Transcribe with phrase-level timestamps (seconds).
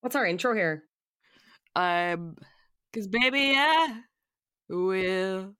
[0.00, 0.84] What's our intro here?
[1.76, 2.36] Um,
[2.94, 4.00] cause baby, I
[4.68, 5.54] will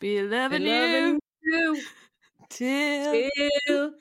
[0.00, 1.82] be loving, Loving you you
[2.50, 3.30] till
[3.70, 3.92] till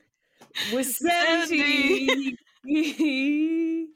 [0.73, 2.37] we're 70.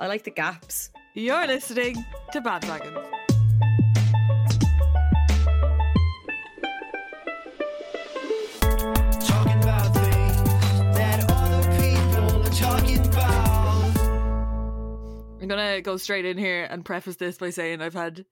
[0.00, 0.90] I like the gaps.
[1.14, 3.21] you're listening to Bad Talking
[15.56, 18.24] gonna go straight in here and preface this by saying I've had,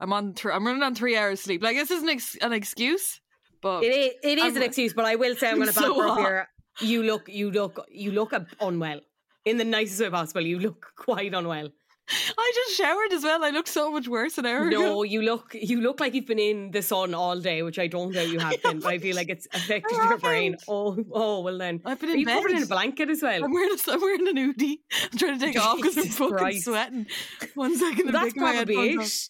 [0.00, 1.62] I'm on, th- I'm running on three hours sleep.
[1.62, 3.20] Like this isn't ex- an excuse,
[3.62, 6.08] but It is, it is an excuse, but I will say I'm So back her
[6.08, 6.48] up here.
[6.80, 9.00] You look, you look, you look unwell.
[9.44, 11.70] In the nicest way possible, you look quite unwell.
[12.38, 13.42] I just showered as well.
[13.44, 14.78] I look so much worse an hour ago.
[14.80, 17.86] No, you look, you look like you've been in the sun all day, which I
[17.88, 18.78] don't know you have been.
[18.80, 20.56] But I feel like it's affected I your brain.
[20.68, 21.80] Oh, oh, well then.
[21.84, 22.34] I've been Are in you bed.
[22.36, 23.44] covered in a blanket as well?
[23.44, 24.82] I'm wearing a, I'm wearing an hoodie.
[25.12, 26.64] I'm trying to take it off because I'm fucking Christ.
[26.64, 27.06] sweating.
[27.54, 28.98] One second, Well, that's probably it.
[29.00, 29.28] off.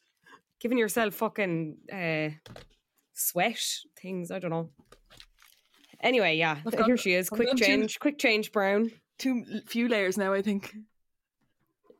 [0.60, 2.30] Giving yourself fucking uh,
[3.14, 3.58] sweat
[4.00, 4.30] things.
[4.30, 4.70] I don't know.
[6.00, 7.30] Anyway, yeah, I've here she is.
[7.30, 8.90] Quick too- change, quick change, Brown.
[9.18, 10.74] Two few layers now, I think.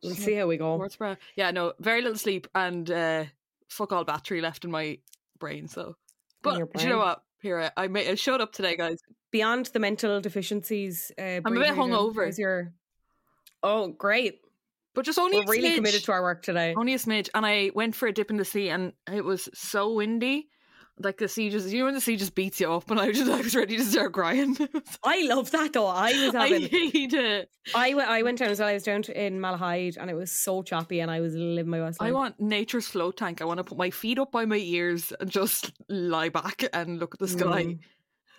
[0.03, 0.87] We'll see how we go.
[1.35, 3.25] Yeah, no, very little sleep and uh,
[3.69, 4.99] fuck all battery left in my
[5.39, 5.67] brain.
[5.67, 5.95] So,
[6.41, 7.21] but do you know what?
[7.41, 8.97] Here, I, I, made, I showed up today, guys.
[9.31, 12.25] Beyond the mental deficiencies, uh, I'm a bit hungover.
[12.25, 12.73] How's your?
[13.61, 14.39] Oh, great!
[14.95, 16.73] But just only really committed to our work today.
[16.75, 19.49] Only a smidge, and I went for a dip in the sea, and it was
[19.53, 20.49] so windy.
[20.99, 23.07] Like the sea just, you know, when the sea just beats you up, and I
[23.09, 24.57] was just, I was ready to start crying.
[25.03, 25.85] I love that though.
[25.85, 27.51] I was having, I hate it.
[27.75, 28.09] I went.
[28.09, 28.67] I went down as well.
[28.69, 31.69] I was down to, in Malahide, and it was so choppy, and I was living
[31.69, 33.41] my best I want nature's float tank.
[33.43, 36.97] I want to put my feet up by my ears and just lie back and
[36.99, 37.65] look at the sky.
[37.65, 37.79] Mm,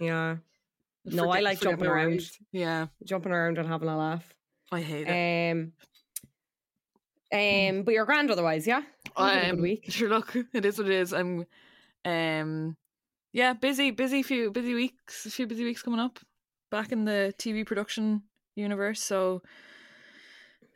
[0.00, 0.37] yeah,
[1.05, 2.06] No, I like jumping around.
[2.06, 2.37] worries.
[2.50, 4.34] Yeah, jumping around and having a laugh.
[4.72, 5.53] I hate it.
[5.53, 5.72] Um,
[7.33, 8.83] um, but you're grand otherwise, yeah.
[9.17, 9.84] Had good Um, week.
[9.91, 11.12] Sure, look, it is what it is.
[11.12, 11.47] I'm,
[12.05, 12.77] um,
[13.33, 16.19] yeah, busy, busy few, busy weeks, a few busy weeks coming up.
[16.71, 18.22] Back in the TV production
[18.55, 19.43] universe, so,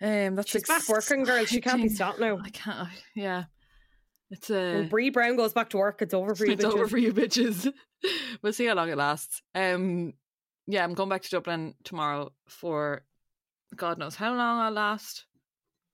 [0.00, 1.44] um, that's She's back working, girl.
[1.44, 2.38] She can't be stopped now.
[2.42, 2.88] I can't.
[3.14, 3.44] Yeah,
[4.30, 4.88] it's When a.
[4.88, 6.52] Bree Brown goes back to work, it's over for you.
[6.52, 7.70] it's over for you bitches.
[8.42, 9.42] we'll see how long it lasts.
[9.54, 10.14] Um,
[10.66, 13.04] yeah, I'm going back to Dublin tomorrow for
[13.76, 15.26] God knows how long I'll last.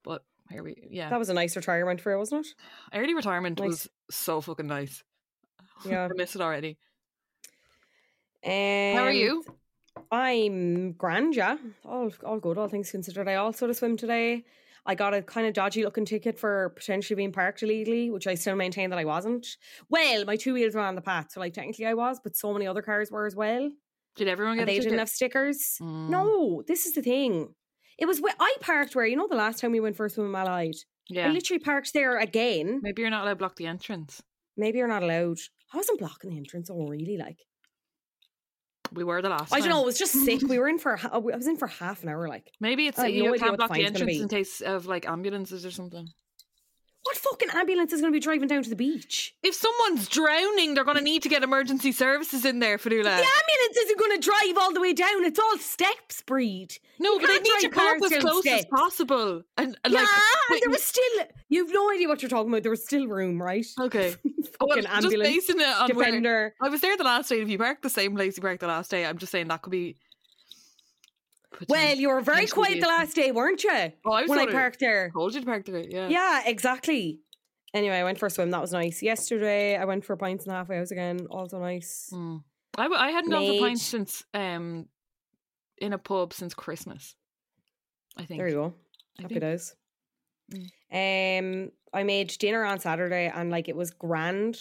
[0.04, 2.54] But here we, yeah, That was a nice retirement for you, wasn't it?
[2.96, 3.66] early retirement nice.
[3.68, 5.02] was so fucking nice.
[5.84, 6.08] Yeah.
[6.10, 6.78] I miss it already.
[8.44, 9.44] Um, How are you?
[10.10, 11.56] I'm grand, yeah.
[11.84, 13.28] All all good, all things considered.
[13.28, 14.44] I also to swim today.
[14.86, 18.34] I got a kind of dodgy looking ticket for potentially being parked illegally, which I
[18.34, 19.46] still maintain that I wasn't.
[19.90, 22.52] Well, my two wheels were on the path, so like technically I was, but so
[22.52, 23.70] many other cars were as well.
[24.16, 25.76] Did everyone get And a they didn't have stickers.
[25.80, 26.08] Mm.
[26.08, 27.54] No, this is the thing.
[27.98, 30.10] It was where I parked where you know the last time we went for a
[30.10, 30.78] swim in Malahide.
[31.16, 32.80] I literally parked there again.
[32.82, 34.22] Maybe you're not allowed to block the entrance.
[34.56, 35.38] Maybe you're not allowed.
[35.72, 36.70] I wasn't blocking the entrance.
[36.70, 37.16] Oh, really?
[37.18, 37.38] Like
[38.92, 39.68] We were the last I time.
[39.68, 39.82] don't know.
[39.82, 40.42] It was just sick.
[40.42, 40.98] We were in for.
[41.12, 42.28] I was in for half an hour.
[42.28, 44.60] Like Maybe it's I you idea can't block the the fine's gonna entrance in case
[44.60, 46.08] of like ambulances or something.
[47.04, 49.34] What fucking ambulance is going to be driving down to the beach?
[49.42, 53.04] If someone's drowning, they're going to need to get emergency services in there, Fionnuala.
[53.04, 55.24] The ambulance isn't going to drive all the way down.
[55.24, 56.78] It's all steps, Bríd.
[56.98, 59.42] no, you but they need to come as close as possible.
[59.56, 60.08] And, and yeah, like,
[60.50, 61.26] and there was still.
[61.48, 62.62] You've no idea what you're talking about.
[62.62, 63.66] There was still room, right?
[63.80, 64.14] okay.
[64.60, 66.54] Well, fucking just ambulance basing it on where defender.
[66.60, 67.40] I was there the last day.
[67.40, 69.62] If you parked the same place you parked the last day, I'm just saying that
[69.62, 69.94] could be.
[71.68, 73.92] Well, you were very quiet the last day, weren't you?
[74.04, 75.10] Oh, I was when I parked there.
[75.12, 75.80] told you to park there.
[75.88, 76.08] Yeah.
[76.08, 77.20] Yeah, exactly.
[77.74, 78.50] Anyway, I went for a swim.
[78.50, 79.02] That was nice.
[79.02, 81.26] Yesterday, I went for pints in the halfway house again.
[81.30, 82.10] Also nice.
[82.12, 82.42] Mm.
[82.76, 84.86] I, w- I hadn't gone for pints since um
[85.78, 87.14] in a pub since Christmas.
[88.16, 88.40] I think.
[88.40, 88.74] There you go.
[89.18, 89.40] I Happy think.
[89.42, 89.74] days.
[90.52, 91.64] Mm.
[91.66, 94.58] Um, I made dinner on Saturday and like it was grand.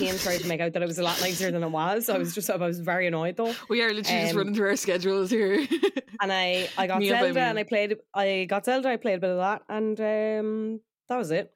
[0.00, 2.08] Ian tried to make out that it was a lot nicer than it was.
[2.08, 3.54] I was just I was very annoyed though.
[3.68, 5.66] We are literally just Um, running through our schedules here.
[6.20, 7.58] And I I got Meal Zelda and.
[7.58, 8.88] I played I got Zelda.
[8.88, 11.52] I played a bit of that and um that was it.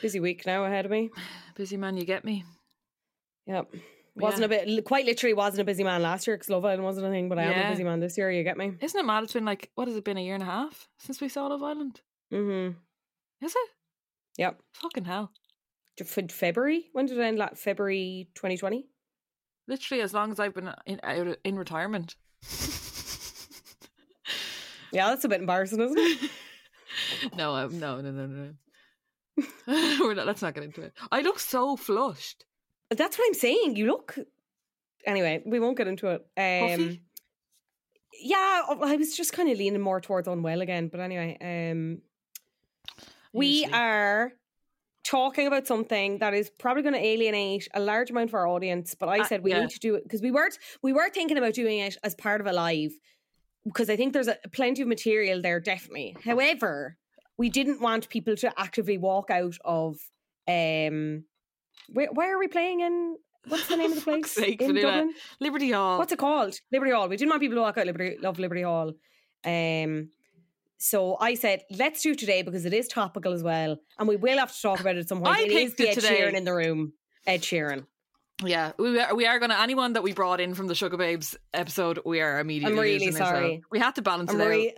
[0.00, 1.10] Busy week now ahead of me.
[1.56, 2.44] Busy man, you get me.
[3.46, 3.74] Yep.
[4.16, 7.06] Wasn't a bit quite literally wasn't a busy man last year because Love Island wasn't
[7.06, 8.30] a thing, but I am a busy man this year.
[8.30, 8.72] You get me?
[8.80, 9.22] Isn't it mad?
[9.22, 11.46] It's been like what has it been a year and a half since we saw
[11.46, 12.00] Love Island?
[12.32, 12.76] Mm-hmm.
[13.44, 13.68] Is it?
[14.38, 14.60] Yep.
[14.74, 15.30] Fucking hell!
[16.04, 16.86] Fe- February.
[16.92, 17.38] When did it end?
[17.38, 18.86] Like February 2020.
[19.68, 22.16] Literally as long as I've been in out in retirement.
[24.92, 26.30] Yeah, that's a bit embarrassing, isn't it?
[27.36, 28.50] no, um, no, no, no, no.
[30.00, 30.92] We're not, let's not get into it.
[31.10, 32.44] I look so flushed.
[32.90, 33.76] That's what I'm saying.
[33.76, 34.18] You look.
[35.06, 36.26] Anyway, we won't get into it.
[36.36, 36.98] Um,
[38.20, 40.88] yeah, I was just kind of leaning more towards unwell again.
[40.88, 42.02] But anyway, um,
[43.32, 43.72] we Usually.
[43.72, 44.32] are
[45.10, 48.94] talking about something that is probably going to alienate a large amount of our audience.
[48.94, 49.60] But I Uh, said we yeah.
[49.60, 52.40] need to do it because we weren't we were thinking about doing it as part
[52.40, 52.92] of a live
[53.64, 56.16] because I think there's a, plenty of material there, definitely.
[56.24, 56.96] However,
[57.36, 59.96] we didn't want people to actively walk out of
[60.48, 61.24] um.
[61.88, 63.16] Where, where are we playing in?
[63.48, 64.74] What's the name of the place sake, in.
[64.74, 65.14] Dublin?
[65.40, 65.98] Liberty Hall.
[65.98, 66.54] What's it called?
[66.70, 67.08] Liberty Hall.
[67.08, 68.92] We didn't want people to walk out Liberty Love Liberty Hall.
[69.44, 70.10] Um
[70.82, 73.76] so I said, let's do today because it is topical as well.
[73.98, 75.36] And we will have to talk about it at some point.
[75.36, 76.20] I It is the Ed today.
[76.22, 76.94] Sheeran in the room.
[77.26, 77.84] Ed Sheeran.
[78.42, 81.36] Yeah, we are, we are going to anyone that we brought in from the Sugababes
[81.52, 82.00] episode.
[82.06, 82.72] We are immediately.
[82.72, 83.28] I'm really losing as well.
[83.30, 83.62] sorry.
[83.70, 84.50] We had to balance And, it out.
[84.50, 84.74] we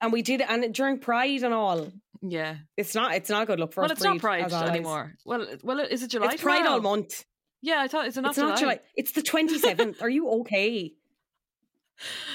[0.00, 1.90] and we did and during Pride and all.
[2.22, 2.58] Yeah.
[2.76, 3.98] It's not it's not a good look for Well, us.
[3.98, 5.14] it's not Pride anymore.
[5.24, 6.34] Well, well, is it July?
[6.34, 7.24] It's Pride all month.
[7.62, 8.78] Yeah, I thought it's not it's not July.
[8.94, 10.00] It's the 27th.
[10.02, 10.94] Are you okay?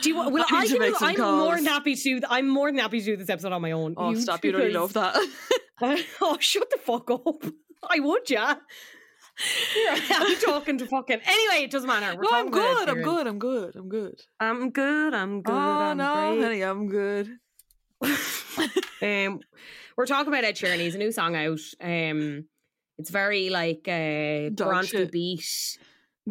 [0.01, 0.15] Do you?
[0.15, 0.33] want?
[0.33, 2.21] Well, I, I can, I'm more than happy to.
[2.29, 3.95] I'm more than happy to do this episode on my own.
[3.97, 4.43] Oh, stop!
[4.45, 5.15] You really love that.
[6.21, 7.43] oh, shut the fuck up.
[7.89, 8.55] I would, yeah.
[10.11, 11.19] I'm talking to fucking.
[11.25, 12.17] Anyway, it doesn't matter.
[12.17, 12.89] We're no, I'm good.
[12.89, 13.27] I'm good.
[13.27, 13.75] I'm good.
[13.75, 14.21] I'm good.
[14.39, 15.13] I'm good.
[15.13, 15.53] I'm good.
[15.53, 16.41] oh I'm no, great.
[16.43, 17.29] honey, I'm good.
[19.01, 19.39] um,
[19.97, 20.79] we're talking about Ed Sheeran.
[20.79, 21.59] He's a new song out.
[21.81, 22.45] Um,
[22.97, 25.11] it's very like uh, shit.
[25.11, 25.77] beat.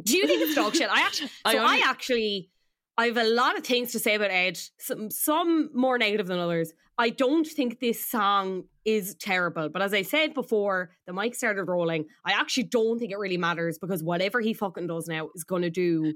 [0.02, 0.88] Do you think it's dog shit?
[0.90, 2.50] I actually, I so only- I actually,
[2.96, 6.38] I have a lot of things to say about Edge, Some, some more negative than
[6.38, 6.72] others.
[6.96, 11.64] I don't think this song is terrible, but as I said before, the mic started
[11.64, 12.06] rolling.
[12.24, 15.62] I actually don't think it really matters because whatever he fucking does now is going
[15.62, 16.14] to do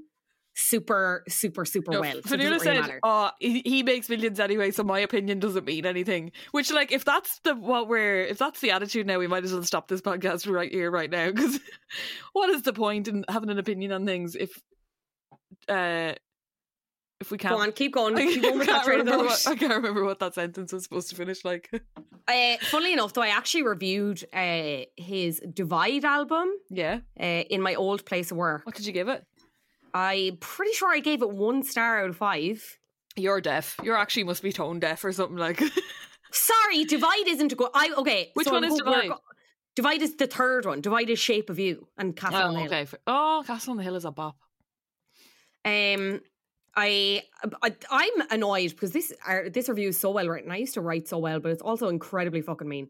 [0.55, 2.13] super, super, super No, well.
[2.13, 2.99] So it Vanilla doesn't really said, matter.
[3.03, 7.03] "Oh, he, he makes millions anyway, so my opinion doesn't mean anything." Which, like, if
[7.03, 10.01] that's the what we're, if that's the attitude now, we might as well stop this
[10.01, 11.31] podcast right here, right now.
[11.31, 11.59] Because
[12.33, 14.51] what is the point in having an opinion on things if,
[15.67, 16.13] uh,
[17.19, 17.55] if we can't?
[17.55, 18.15] Go on, keep going.
[18.17, 19.45] I Keep going with that can't, train of remember thought.
[19.45, 21.69] what, I can't remember what that sentence was supposed to finish like.
[22.27, 26.99] Uh, funnily enough, though, I actually reviewed uh, his Divide album yeah.
[27.19, 28.67] uh, in my old place of work.
[28.67, 29.25] What did you give it?
[29.95, 32.77] I'm pretty sure I gave it one star out of five.
[33.15, 33.77] You're deaf.
[33.81, 35.59] You're actually must be tone deaf or something like.
[36.31, 37.71] Sorry, Divide isn't a good.
[37.73, 38.29] I okay.
[38.35, 39.09] Which so one I'm is Divide?
[39.09, 39.21] go-
[39.75, 40.81] Divide is the third one.
[40.81, 42.73] Divide is Shape of You and Castle on the oh, Hill.
[42.73, 42.87] okay.
[43.07, 44.37] Oh, Castle on the Hill is a bop.
[45.65, 46.21] Um,
[46.75, 47.23] I,
[47.61, 50.51] I I'm annoyed because this uh, this review is so well written.
[50.51, 52.89] I used to write so well, but it's also incredibly fucking mean.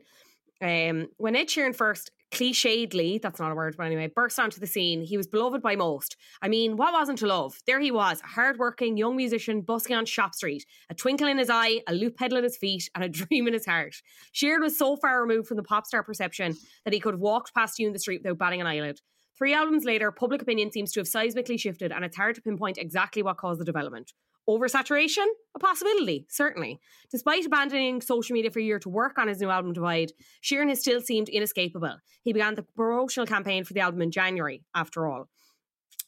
[0.62, 4.68] Um, when Ed Sheeran first clichédly, that's not a word, but anyway, burst onto the
[4.68, 6.16] scene, he was beloved by most.
[6.42, 7.58] I mean, what wasn't to love?
[7.66, 11.50] There he was, a hardworking young musician busking on Shop Street, a twinkle in his
[11.50, 13.96] eye, a loop pedal at his feet, and a dream in his heart.
[14.34, 17.54] Sheeran was so far removed from the pop star perception that he could have walked
[17.54, 19.00] past you in the street without batting an eyelid.
[19.40, 22.78] Three albums later, public opinion seems to have seismically shifted, and it's hard to pinpoint
[22.78, 24.12] exactly what caused the development.
[24.50, 25.26] Oversaturation?
[25.56, 26.80] A possibility, certainly.
[27.10, 30.12] Despite abandoning social media for a year to work on his new album Divide,
[30.44, 31.98] Sheeran has still seemed inescapable.
[32.24, 35.30] He began the promotional campaign for the album in January, after all.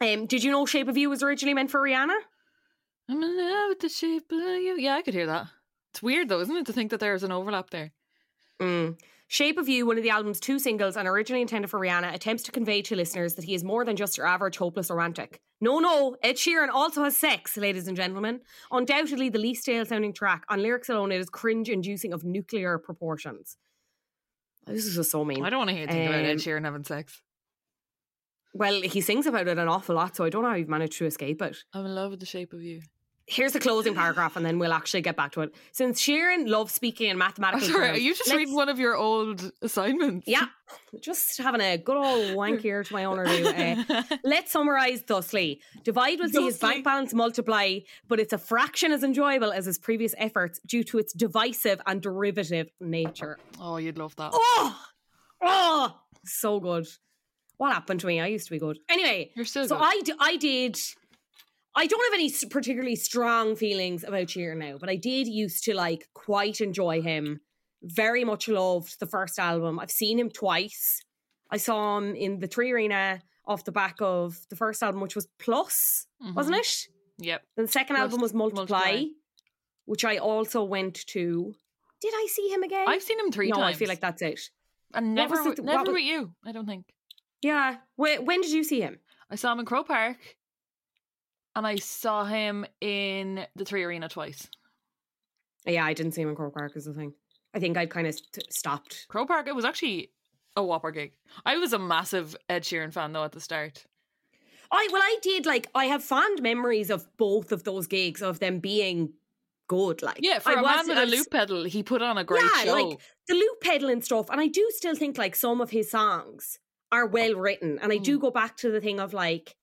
[0.01, 2.17] Um, did you know Shape of You was originally meant for Rihanna?
[3.09, 4.75] I'm in love with the shape of you.
[4.77, 5.47] Yeah, I could hear that.
[5.91, 7.91] It's weird though, isn't it, to think that there's an overlap there.
[8.61, 8.97] Mm.
[9.31, 12.43] Shape of You, one of the album's two singles and originally intended for Rihanna, attempts
[12.43, 15.39] to convey to listeners that he is more than just your average hopeless romantic.
[15.61, 18.41] No, no, Ed Sheeran also has sex, ladies and gentlemen.
[18.73, 20.43] Undoubtedly the least stale sounding track.
[20.49, 23.55] On lyrics alone, it is cringe inducing of nuclear proportions.
[24.67, 25.45] This is just so mean.
[25.45, 27.21] I don't want to hear think about Ed Um, Sheeran having sex.
[28.53, 30.97] Well, he sings about it an awful lot, so I don't know how you've managed
[30.97, 31.55] to escape it.
[31.73, 32.81] I'm in love with the shape of you.
[33.33, 35.55] Here's the closing paragraph, and then we'll actually get back to it.
[35.71, 38.67] Since Sheeran loves speaking in I'm mathematical sorry, terms, are you just let's- reading one
[38.67, 40.27] of your old assignments?
[40.27, 40.47] Yeah,
[40.99, 43.23] just having a good old wank here to my owner.
[43.25, 43.47] Do.
[43.47, 45.61] Uh, let's summarise thusly.
[45.85, 46.69] Divide will see his Thusly.
[46.73, 50.97] bank balance multiply, but it's a fraction as enjoyable as his previous efforts due to
[50.97, 53.37] its divisive and derivative nature.
[53.61, 54.31] oh, you'd love that.
[54.33, 54.85] Oh,
[55.41, 55.95] oh,
[56.25, 56.85] so good.
[57.57, 58.19] What happened to me?
[58.19, 58.79] I used to be good.
[58.89, 59.83] Anyway, You're still so good.
[59.85, 60.75] I, d- I did.
[61.75, 65.73] I don't have any particularly strong feelings about Sheeran now, but I did used to
[65.73, 67.39] like quite enjoy him.
[67.81, 69.79] Very much loved the first album.
[69.79, 71.01] I've seen him twice.
[71.49, 75.15] I saw him in the Three Arena off the back of the first album, which
[75.15, 76.33] was Plus, mm-hmm.
[76.33, 76.87] wasn't it?
[77.19, 77.41] Yep.
[77.55, 79.05] Then the second Plus, album was Multiply, Multiply.
[79.85, 81.53] which I also went to.
[82.01, 82.85] Did I see him again?
[82.87, 83.75] I've seen him three no, times.
[83.75, 84.39] I feel like that's it.
[84.93, 86.33] and never, it- never was- with you.
[86.45, 86.85] I don't think.
[87.41, 87.77] Yeah.
[87.95, 88.99] When did you see him?
[89.29, 90.17] I saw him in Croke Park,
[91.55, 94.47] and I saw him in the Three Arena twice.
[95.65, 97.13] Yeah, I didn't see him in Croke Park is the thing.
[97.53, 99.05] I think I'd kind of st- stopped.
[99.09, 99.47] Croke Park.
[99.47, 100.11] It was actually
[100.55, 101.13] a whopper gig.
[101.45, 103.85] I was a massive Ed Sheeran fan though at the start.
[104.71, 108.39] I well, I did like I have fond memories of both of those gigs of
[108.39, 109.13] them being
[109.67, 110.01] good.
[110.01, 112.43] Like Yeah, for I a man with a loop pedal, he put on a great
[112.43, 112.73] yeah, show.
[112.73, 114.29] like the loop pedal and stuff.
[114.29, 116.57] And I do still think like some of his songs
[116.91, 117.79] are well written.
[117.81, 118.21] And I do Mm.
[118.21, 119.55] go back to the thing of like,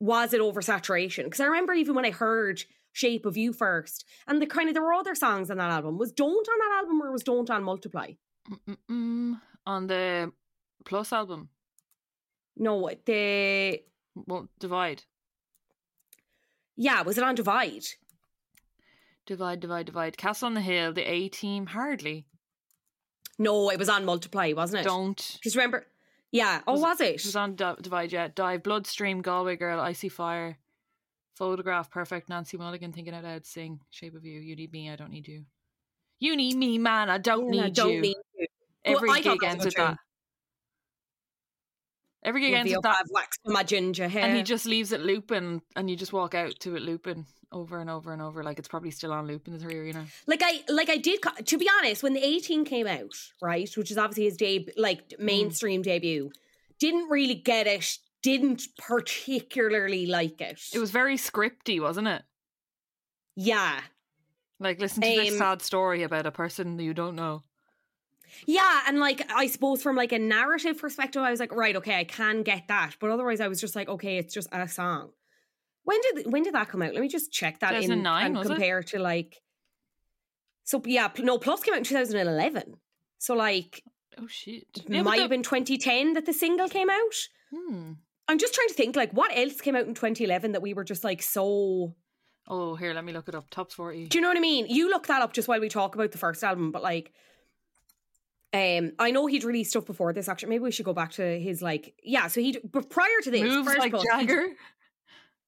[0.00, 1.24] was it oversaturation?
[1.24, 4.74] Because I remember even when I heard Shape of You first, and the kind of
[4.74, 5.98] there were other songs on that album.
[5.98, 8.12] Was Don't on that album or was Don't on Multiply?
[8.50, 9.40] Mm-mm-mm.
[9.66, 10.32] on the
[10.84, 11.48] Plus album,
[12.56, 13.82] No, the
[14.14, 15.02] won't divide,
[16.76, 17.84] yeah, was it on Divide?
[19.26, 20.16] divide, divide, divide.
[20.16, 22.26] Castle on the Hill, the A Team, hardly.
[23.38, 24.84] No, it was on Multiply, wasn't it?
[24.84, 25.38] Don't.
[25.40, 25.86] Because remember,
[26.36, 26.60] yeah.
[26.66, 27.14] Oh, Was- was it?
[27.16, 28.34] It was on Di- Divide Yet.
[28.34, 30.58] Dive, Bloodstream, Galway Girl, I See Fire,
[31.36, 34.96] Photograph, Perfect, Nancy Mulligan, Thinking Out Loud, Sing, Shape of You, You Need Me, I
[34.96, 35.44] Don't Need You.
[36.18, 38.00] You need me, man, I don't Yeah, need don't you.
[38.00, 38.46] need you.
[38.84, 39.98] Every I thought gig ends with that.
[42.22, 42.96] Every gig ends with that.
[43.00, 44.24] I've waxed my ginger hair.
[44.24, 47.78] And he just leaves it looping, and you just walk out to it looping over
[47.80, 48.42] and over and over.
[48.42, 50.06] Like it's probably still on loop in the three arena.
[50.26, 53.68] like I like I did to be honest when the A Team came out right
[53.76, 55.20] which is obviously his deb like Mm.
[55.20, 56.30] mainstream debut
[56.78, 62.22] didn't really get it didn't particularly like it It was very scripty, wasn't it?
[63.36, 63.80] yeah
[64.58, 67.44] Like listen to this Um, sad story about a person you don't know.
[68.46, 71.96] yeah and like I suppose from like a narrative perspective I was like right okay
[71.98, 75.10] I can get that but otherwise I was just like okay it's just a song
[75.86, 78.46] when did when did that come out let me just check that in and was
[78.46, 78.50] it?
[78.50, 79.40] compare to like
[80.64, 82.74] so yeah no plus came out in 2011
[83.18, 83.82] so like
[84.18, 84.64] Oh shit!
[84.76, 87.14] it Yeah, might the- have been 2010 that the single came out
[87.54, 87.92] Hmm.
[88.28, 90.84] I'm just trying to think like what else came out in 2011 that we were
[90.84, 91.94] just like so
[92.48, 93.50] Oh, here, let me look it up.
[93.50, 94.06] Top forty.
[94.06, 94.66] Do you know what I mean?
[94.68, 97.12] You look that up just while we talk about the first album, but like
[98.54, 100.50] um I know he'd released stuff before this actually.
[100.50, 103.42] Maybe we should go back to his like yeah, so he but prior to this
[103.42, 104.46] Moves first like Jagger.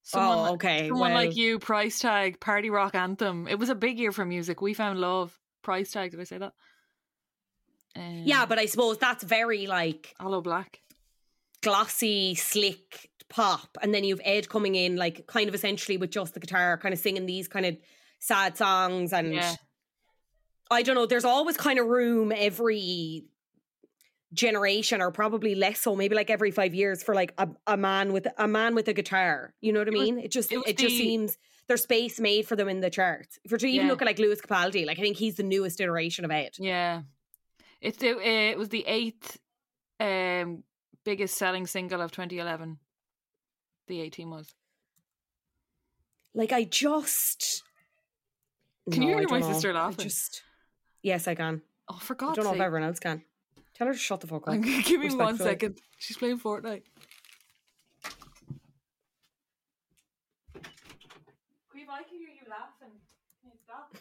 [0.08, 0.88] Someone Oh, like- okay.
[0.88, 3.46] Someone well, like you, price tag, party rock anthem.
[3.46, 4.62] It was a big year for music.
[4.62, 5.38] We found love.
[5.62, 6.12] Price tag.
[6.12, 6.54] Did I say that?
[7.94, 10.80] Um, Yeah, but I suppose that's very like Hollow Black.
[11.62, 13.76] glossy, slick pop.
[13.82, 16.92] And then you've Ed coming in like kind of essentially with just the guitar, kind
[16.94, 17.76] of singing these kind of
[18.20, 19.54] sad songs and Yeah.
[20.70, 23.24] I don't know, there's always kind of room every
[24.34, 28.12] generation or probably less so maybe like every 5 years for like a, a man
[28.12, 30.58] with a man with a guitar you know what i It mean it just it
[30.66, 33.66] it, just the- seems there's space made for them in the charts if you're to
[33.66, 33.92] even Yeah.
[33.92, 37.02] look at like Lewis Capaldi like i think he's the newest iteration of Ed Yeah.
[37.80, 38.20] It's the, uh,
[38.52, 39.38] it was the eighth
[40.00, 40.62] um
[41.04, 42.78] biggest selling single of 2011.
[43.86, 44.52] The A Team was.
[46.34, 47.62] like i just
[48.92, 49.52] Can you No, I hear my know.
[49.52, 50.04] sister I laughing?
[50.04, 50.42] just
[51.02, 53.22] yes i can Oh, for i don't know if everyone else can
[53.78, 55.78] tell her to shut the fuck up Give me one second.
[55.98, 56.82] She's playing Fortnite.
[61.70, 62.98] Queeve, I can hear you laughing.
[63.40, 63.94] Can you stop?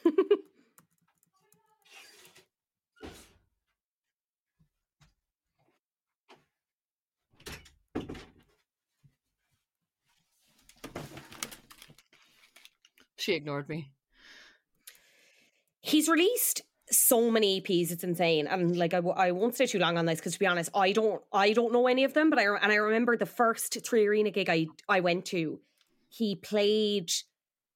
[13.20, 13.92] She ignored me.
[15.82, 19.80] he's released so many EPs it's insane and like I, w- I won't stay too
[19.80, 22.30] long on this because to be honest I don't I don't know any of them
[22.30, 25.60] but I re- and I remember the first three arena gig I I went to
[26.10, 27.12] he played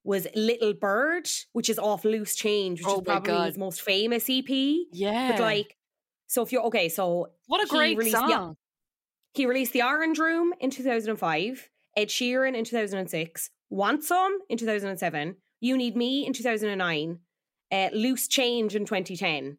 [0.05, 3.45] was Little Bird which is off Loose Change which Oh is probably God.
[3.47, 4.47] his most famous EP
[4.93, 5.31] Yeah.
[5.33, 5.75] but like
[6.27, 8.29] so if you're okay so what a great released- song.
[8.29, 8.51] yeah.
[9.33, 15.35] he released The Orange Room in 2005 Ed Sheeran in 2006 Want Some in 2007
[15.59, 17.19] You Need Me in 2009
[17.71, 19.57] uh, Loose Change in 2010,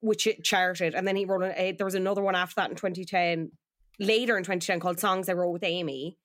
[0.00, 1.42] which it charted, and then he wrote.
[1.42, 3.52] A, uh, there was another one after that in 2010,
[3.98, 6.18] later in 2010 called "Songs I Wrote with Amy."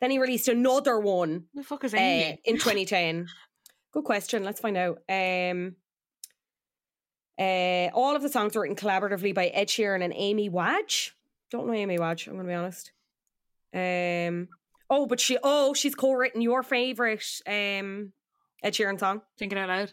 [0.00, 2.40] Then he released another one the fuck is uh, Amy?
[2.44, 3.26] in 2010.
[3.92, 4.44] Good question.
[4.44, 4.98] Let's find out.
[5.08, 5.76] Um,
[7.38, 11.14] uh, all of the songs were written collaboratively by Ed Sheeran and Amy Wadge.
[11.50, 12.26] Don't know Amy Wadge.
[12.26, 12.92] I'm going to be honest.
[13.74, 14.48] Um.
[14.90, 15.38] Oh, but she.
[15.42, 18.12] Oh, she's co-written your favorite um
[18.62, 19.22] Ed Sheeran song.
[19.38, 19.92] Thinking out loud.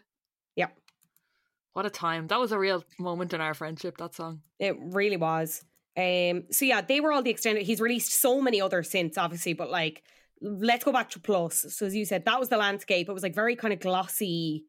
[1.76, 2.28] What a time.
[2.28, 4.40] That was a real moment in our friendship, that song.
[4.60, 5.62] It really was.
[5.98, 7.66] Um, so yeah, they were all the extended.
[7.66, 10.02] He's released so many other since, obviously, but like,
[10.42, 11.66] let's go back to Plus.
[11.76, 13.10] So as you said, that was the landscape.
[13.10, 14.64] It was like very kind of glossy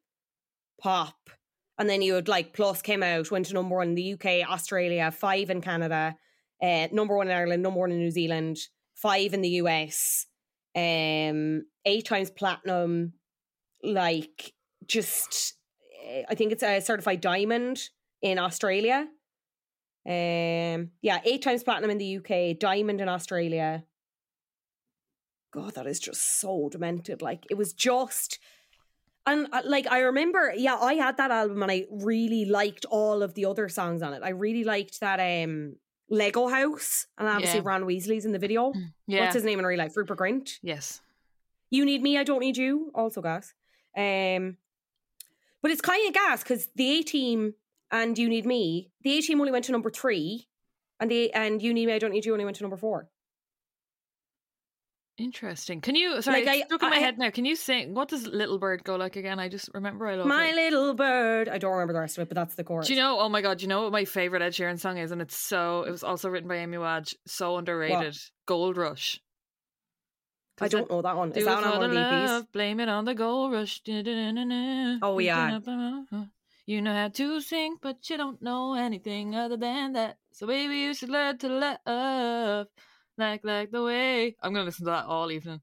[0.80, 1.30] pop,
[1.78, 4.50] and then you had like Plus came out, went to number one in the UK,
[4.50, 6.16] Australia, five in Canada,
[6.60, 8.58] uh, number one in Ireland, number one in New Zealand,
[8.96, 10.26] five in the US,
[10.74, 13.12] um, eight times platinum,
[13.84, 14.52] like
[14.88, 15.55] just.
[16.28, 17.80] I think it's a certified diamond
[18.22, 19.08] in Australia.
[20.08, 23.84] Um, yeah, eight times platinum in the UK, diamond in Australia.
[25.52, 27.22] God, that is just so demented.
[27.22, 28.38] Like it was just.
[29.28, 33.22] And uh, like I remember, yeah, I had that album and I really liked all
[33.22, 34.22] of the other songs on it.
[34.22, 35.76] I really liked that um
[36.08, 37.64] Lego House and obviously Yeah.
[37.66, 38.72] Ron Weasley's in the video.
[39.08, 39.22] Yeah.
[39.22, 39.96] What's his name in real life?
[39.96, 40.58] Rupert Grint.
[40.62, 41.00] yes.
[41.68, 42.92] You need me, I don't need you.
[42.94, 43.52] Also guys.
[43.96, 44.56] Um,
[45.66, 47.54] but it's kind of gas because the A team
[47.90, 50.46] and You Need Me, the A team only went to number three,
[51.00, 53.08] and the and You Need Me, I don't need you only went to number four.
[55.18, 55.80] Interesting.
[55.80, 56.22] Can you?
[56.22, 57.30] Sorry, Like, I- stuck in my I- head now.
[57.30, 57.94] Can you sing?
[57.94, 59.40] What does Little Bird go like again?
[59.40, 60.54] I just remember I love My it.
[60.54, 61.48] little bird.
[61.48, 62.86] I don't remember the rest of it, but that's the chorus.
[62.86, 63.18] Do you know?
[63.18, 63.58] Oh my god!
[63.58, 65.10] Do you know what my favorite Ed Sheeran song is?
[65.10, 65.82] And it's so.
[65.82, 67.16] It was also written by Amy Wadge.
[67.26, 68.16] So underrated.
[68.46, 69.18] Gold Rush.
[70.60, 71.32] I don't know that one.
[71.32, 72.52] Is that one on one the of EPs?
[72.52, 73.82] blame it on the gold rush.
[75.02, 75.60] Oh, yeah.
[76.68, 80.16] You know how to sing, but you don't know anything other than that.
[80.32, 82.66] So baby, you should learn to love,
[83.16, 84.34] like like the way.
[84.42, 85.60] I'm gonna listen to that all evening.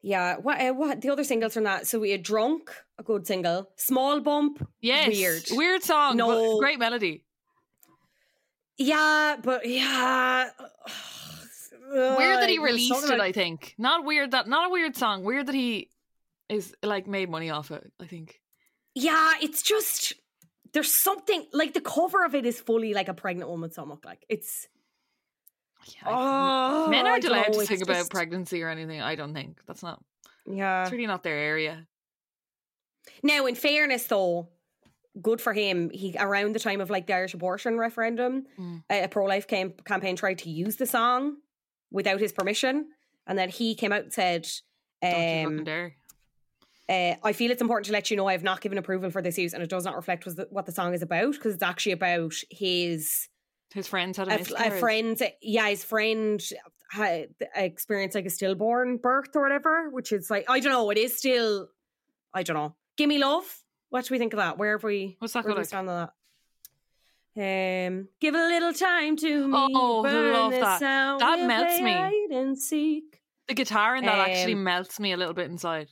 [0.00, 0.36] Yeah.
[0.36, 0.60] What?
[0.60, 1.00] Uh, what?
[1.02, 1.86] The other singles from that.
[1.86, 3.68] So we had drunk, a good single.
[3.76, 4.66] Small bump.
[4.80, 5.42] Yes, Weird.
[5.50, 6.16] weird song.
[6.16, 6.58] No.
[6.58, 7.24] great melody.
[8.78, 10.50] Yeah, but yeah.
[11.90, 13.06] Weird that he released it.
[13.06, 15.24] about- I think not weird that not a weird song.
[15.24, 15.90] Weird that he
[16.48, 17.92] is like made money off it.
[18.00, 18.40] I think.
[18.94, 20.14] Yeah, it's just
[20.72, 24.04] there's something like the cover of it is fully like a pregnant woman's stomach.
[24.04, 24.66] Like it's
[25.94, 29.00] Yeah, oh, Men aren't allowed to sing about pregnancy or anything.
[29.00, 30.02] I don't think that's not.
[30.46, 30.82] Yeah.
[30.82, 31.86] It's really not their area.
[33.22, 34.48] Now, in fairness, though,
[35.20, 35.90] good for him.
[35.90, 38.82] He around the time of like the Irish abortion referendum, Mm.
[38.90, 41.36] a, a pro life cam- campaign tried to use the song
[41.90, 42.86] without his permission,
[43.26, 44.48] and then he came out and said.
[45.00, 45.64] Um,
[46.88, 49.20] uh, I feel it's important to let you know I have not given approval for
[49.20, 51.54] this use, and it does not reflect was the, what the song is about because
[51.54, 53.28] it's actually about his
[53.74, 55.20] His friends had a, a, a friend.
[55.42, 56.42] Yeah, his friend
[56.90, 60.90] had experienced like a stillborn birth or whatever, which is like I don't know.
[60.90, 61.68] It is still
[62.32, 62.74] I don't know.
[62.96, 63.44] Give me love.
[63.90, 64.58] What do we think of that?
[64.58, 65.16] Where have we?
[65.18, 65.66] What's that where we like?
[65.66, 66.12] stand on that?
[67.38, 69.54] Um, give a little time to me.
[69.74, 70.80] Oh, I burn love that.
[70.80, 71.92] That we'll melts me.
[71.92, 73.20] hide and seek.
[73.46, 75.88] The guitar in that actually Um, melts me a little bit inside.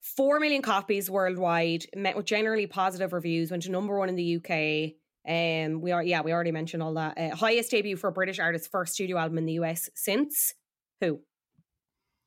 [0.00, 4.36] Four million copies worldwide, met with generally positive reviews, went to number one in the
[4.36, 4.94] UK.
[5.28, 7.16] Um, we are yeah, we already mentioned all that.
[7.16, 10.54] Uh, highest debut for a British artist's first studio album in the US since
[11.00, 11.20] who?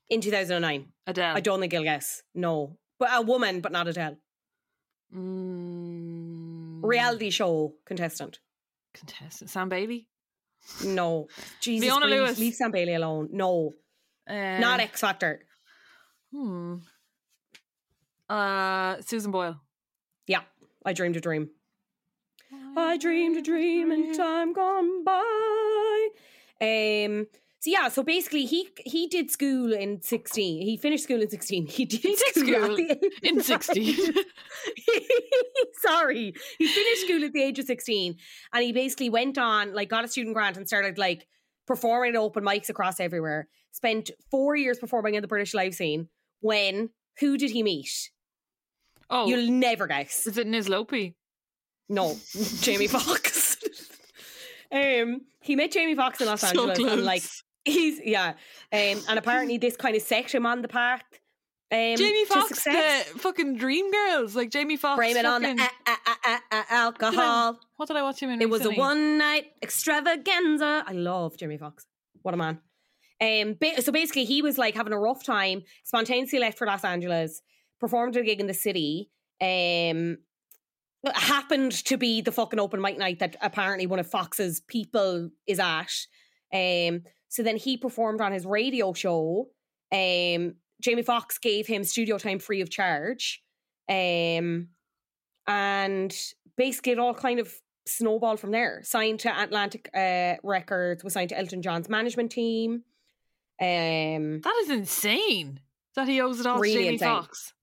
[0.10, 0.94] In two thousand and nine.
[1.08, 1.36] Adele.
[1.36, 2.22] I don't think you'll guess.
[2.34, 4.18] No, but a woman, but not Adele.
[5.14, 6.53] Mm,
[6.88, 8.39] Reality show contestant.
[8.93, 10.08] contestant Sam Bailey.
[10.86, 11.28] No,
[11.60, 12.39] Jesus, please, Lewis.
[12.39, 13.30] leave Sam Bailey alone.
[13.32, 13.74] No,
[14.30, 15.41] Uh, not X Factor.
[16.32, 16.76] Hmm.
[18.30, 19.60] Uh, Susan Boyle.
[20.28, 20.41] Yeah,
[20.86, 21.50] I dreamed a dream.
[22.78, 26.08] I dreamed a dream in time gone by.
[26.62, 27.28] Um.
[27.63, 30.62] So yeah, so basically, he he did school in sixteen.
[30.63, 31.65] He finished school in sixteen.
[31.65, 32.76] He did, school,
[33.21, 33.95] in 16.
[35.82, 38.17] Sorry, he finished school at the age of sixteen,
[38.54, 41.26] and he basically went on like got a student grant and started like
[41.65, 43.47] performing at open mics across everywhere.
[43.71, 46.10] Spent four years performing in the British live scene.
[46.41, 46.89] When
[47.21, 48.12] who did he meet?
[49.10, 50.28] Oh, You'll never guess.
[50.28, 51.13] is it Nizlopi?
[51.88, 52.17] No,
[52.60, 53.56] Jamie Foxx.
[54.69, 57.43] um, he met Jamie Foxx in Los So Angeles, and like close.
[57.65, 58.30] He's yeah,
[58.73, 61.04] um, and apparently this kind of set him on the path.
[61.71, 64.97] Um, Jamie to Foxx, the fucking Dream Girls, like Jamie Foxx.
[64.97, 65.49] Blame it on the
[65.88, 67.60] a- a- a- alcohol.
[67.78, 68.41] What did I watch him in?
[68.41, 70.84] It was a one night extravaganza.
[70.86, 71.88] I love Jamie Foxx.
[72.21, 72.60] What a man.
[73.21, 75.63] Um, so basically, he was like having a rough time.
[75.84, 77.41] Spontaneously left for Los Angeles.
[77.80, 79.10] Performed a gig in the city.
[79.41, 80.17] Um,
[81.15, 85.60] happened to be the fucking open mic night that apparently one of Foxx's people is
[85.60, 85.91] at.
[86.54, 89.48] Um, so then he performed on his radio show.
[89.91, 93.41] Um, Jamie Foxx gave him studio time free of charge.
[93.89, 94.67] Um,
[95.48, 96.15] and
[96.56, 97.52] basically it all kind of
[97.88, 98.82] snowballed from there.
[98.84, 102.84] Signed to Atlantic uh, Records, was signed to Elton John's management team.
[103.60, 105.60] Um, That is insane.
[105.96, 107.10] That he owes it all Really to Jamie insane.
[107.10, 107.54] Foxx.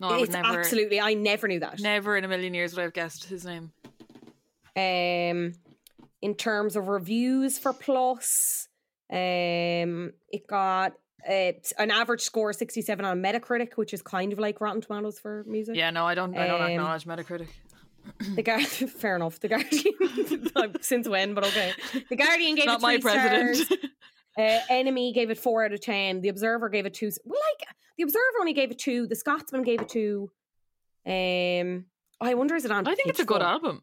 [0.00, 1.80] No, I it's never, absolutely, I never knew that.
[1.80, 3.72] never in a million years would I have guessed his name.
[4.76, 5.54] Um,
[6.20, 8.67] in terms of reviews for Plus,
[9.10, 10.92] um, it got
[11.28, 15.18] uh, an average score of 67 on Metacritic, which is kind of like Rotten Tomatoes
[15.18, 15.76] for music.
[15.76, 16.36] Yeah, no, I don't.
[16.36, 17.48] I don't Um, acknowledge Metacritic.
[18.34, 19.38] The Guardian, fair enough.
[19.40, 21.34] The Guardian, since when?
[21.34, 21.72] But okay.
[22.08, 23.56] The Guardian gave Not it my three president.
[23.56, 23.78] stars.
[24.38, 26.20] Uh, NME gave it four out of ten.
[26.20, 27.10] The Observer gave it two.
[27.24, 29.08] Well, like the Observer only gave it two.
[29.08, 30.30] The Scotsman gave it two.
[31.04, 31.86] Um,
[32.20, 32.86] I wonder is it on?
[32.86, 33.82] I think it's a good album.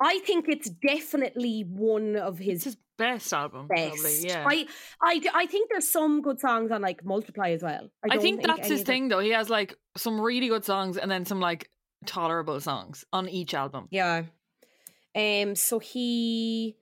[0.00, 3.66] I think it's definitely one of his best album.
[3.66, 3.94] best.
[3.96, 4.44] Probably, yeah.
[4.48, 4.66] I,
[5.02, 7.90] I, I think there's some good songs on like Multiply as well.
[8.04, 9.18] I, I don't think that's his thing though.
[9.18, 11.68] He has like some really good songs and then some like
[12.06, 13.88] tolerable songs on each album.
[13.90, 14.24] Yeah.
[15.14, 15.54] Um.
[15.56, 16.76] So he.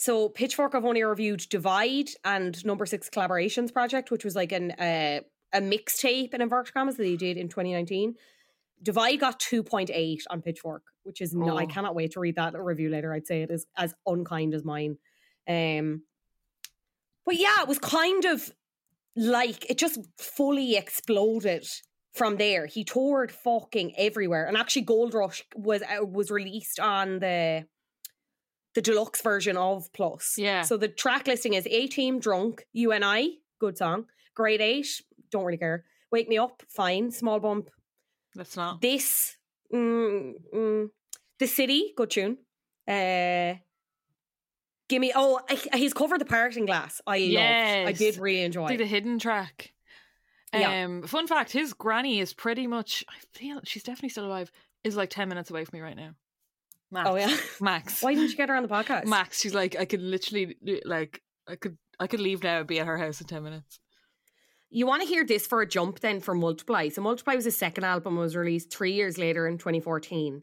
[0.00, 4.70] So Pitchfork have only reviewed Divide and Number Six Collaborations Project, which was like an
[4.72, 5.20] uh,
[5.52, 8.14] a mixtape in inverted commas that he did in 2019.
[8.80, 11.66] Divide got 2.8 on Pitchfork, which is no, I Oh.
[11.66, 13.12] cannot wait to read that review later.
[13.12, 14.98] I'd say it is as unkind as mine.
[15.48, 16.02] Um,
[17.24, 18.52] but yeah, it was kind of
[19.16, 21.66] like it just fully exploded
[22.12, 22.66] from there.
[22.66, 27.64] He toured fucking everywhere, and actually, Gold Rush was uh, was released on the
[28.74, 30.34] the deluxe version of Plus.
[30.36, 30.62] Yeah.
[30.62, 34.04] So the track listing is A Team, Drunk, You and I, good song.
[34.34, 35.84] Grade eight, don't really care.
[36.12, 37.10] Wake Me Up, fine.
[37.10, 37.70] Small Bump,
[38.34, 38.80] That's not.
[38.80, 39.36] this,
[39.74, 40.90] mm, mm,
[41.38, 42.38] The City, good tune.
[42.86, 43.54] Uh,
[44.88, 45.40] give me, oh,
[45.74, 47.00] he's covered the parting glass.
[47.06, 47.88] I loved.
[47.88, 48.64] I did really enjoy.
[48.64, 49.72] Like the hidden track.
[50.52, 50.84] Yeah.
[50.84, 53.04] Um, fun fact: his granny is pretty much.
[53.08, 54.50] I feel she's definitely still alive.
[54.84, 56.14] Is like ten minutes away from me right now.
[56.90, 57.08] Max.
[57.10, 57.36] oh yeah.
[57.60, 58.02] Max.
[58.02, 59.04] Why didn't you get her on the podcast?
[59.06, 59.40] Max.
[59.40, 62.86] She's like, I could literally like, I could, I could leave now and be at
[62.86, 63.78] her house in ten minutes.
[64.70, 66.88] You want to hear this for a jump then for Multiply.
[66.90, 70.42] So Multiply was his second album, was released three years later in 2014.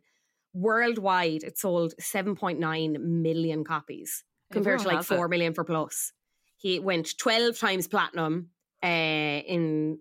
[0.54, 4.24] Worldwide, it sold 7.9 million copies
[4.56, 5.04] compared to like it.
[5.06, 6.12] 4 million for Plus.
[6.58, 8.50] He went 12 times platinum
[8.84, 10.00] uh, in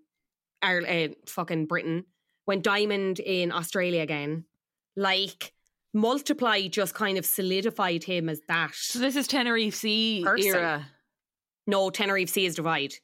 [0.62, 2.04] Ireland, uh, fucking Britain,
[2.46, 4.44] went diamond in Australia again.
[4.96, 5.52] Like,
[5.96, 8.74] Multiply just kind of solidified him as that.
[8.74, 10.46] So this is Tenerife Sea Person.
[10.46, 10.86] era.
[11.68, 12.94] No, Tenerife Sea is Divide.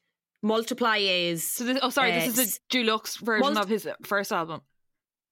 [0.42, 1.44] Multiply is.
[1.46, 4.62] So this, oh, sorry, Uh, this is the deluxe version of his first album.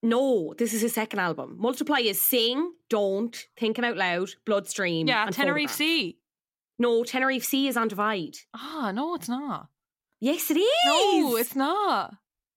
[0.03, 1.57] No, this is his second album.
[1.59, 5.09] Multiply is Sing, Don't, Thinking Out Loud, Bloodstream.
[5.09, 5.73] Yeah, Tenerife.
[5.73, 6.19] C.
[6.79, 8.37] No, Tenerife Sea is on Divide.
[8.55, 9.69] Ah, no, it's not.
[10.21, 10.69] Yes, it is.
[10.87, 12.15] No, it's not.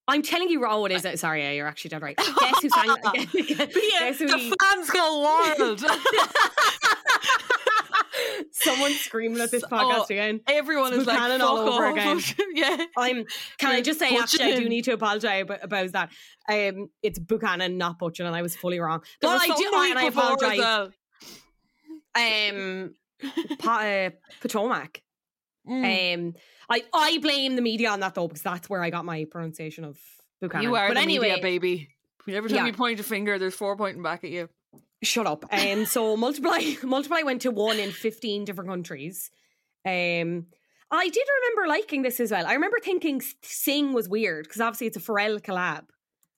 [0.08, 1.20] I'm telling you, oh, it is.
[1.20, 2.18] Sorry, yeah, you're actually dead right.
[2.40, 2.96] Guess who sang?
[3.04, 3.32] guess
[4.20, 5.20] who he- the fans go
[5.58, 5.84] wild.
[8.54, 10.42] Someone's screaming at this podcast oh, again.
[10.48, 11.94] Everyone is like, Buchanan fuck all over off.
[11.94, 12.22] again.
[12.54, 12.86] yeah.
[12.98, 13.26] I'm.
[13.58, 16.10] Can I You're just say, actually, I do need to apologize about, about that.
[16.50, 19.02] Um, it's Buchanan, not Butchin, and I was fully wrong.
[19.22, 20.58] There But I do, week and I apologize.
[20.58, 20.92] well.
[22.16, 22.96] Um,
[23.60, 24.10] pa- uh,
[24.42, 25.02] Potomac.
[25.68, 26.16] Mm.
[26.16, 26.34] Um,
[26.70, 29.86] I I blame the media on that though because that's where I got my pronunciation
[29.86, 30.00] of
[30.42, 30.64] Buchanan.
[30.64, 31.90] you are but anyway, media, baby.
[32.28, 32.66] Every time Yeah.
[32.68, 34.50] you point a finger, there's four pointing back at you.
[35.04, 35.46] Shut up.
[35.52, 39.32] Um, so multiply multiply went to one in fifteen different countries.
[39.86, 40.46] Um,
[40.94, 42.46] I did remember liking this as well.
[42.46, 45.84] I remember thinking Sing was weird because obviously it's a Pharrell collab,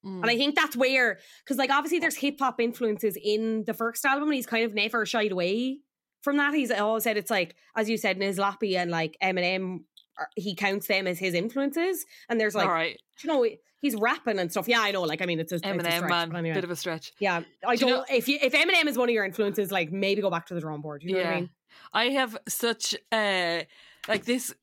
[0.05, 0.21] Mm.
[0.21, 4.03] and I think that's where because like obviously there's hip hop influences in the first
[4.05, 5.79] album, and he's kind of never shied away
[6.21, 6.53] from that.
[6.53, 9.79] He's always said it's like as you said, Nizlopi and like Eminem.
[10.17, 13.47] Are- He counts them as his influences, and there's like right, you know,
[13.81, 14.67] he's rapping and stuff.
[14.67, 15.01] Yeah, I know.
[15.01, 16.53] Like, I mean, it's a, it's a stretch, man, anyway.
[16.55, 17.11] bit of a stretch.
[17.19, 20.21] yeah, I Do don't if you if Eminem is one of your influences, like maybe
[20.21, 21.03] go back to the drawing board.
[21.03, 21.49] You know what I mean?
[21.93, 23.61] I have such uh
[24.07, 24.53] like this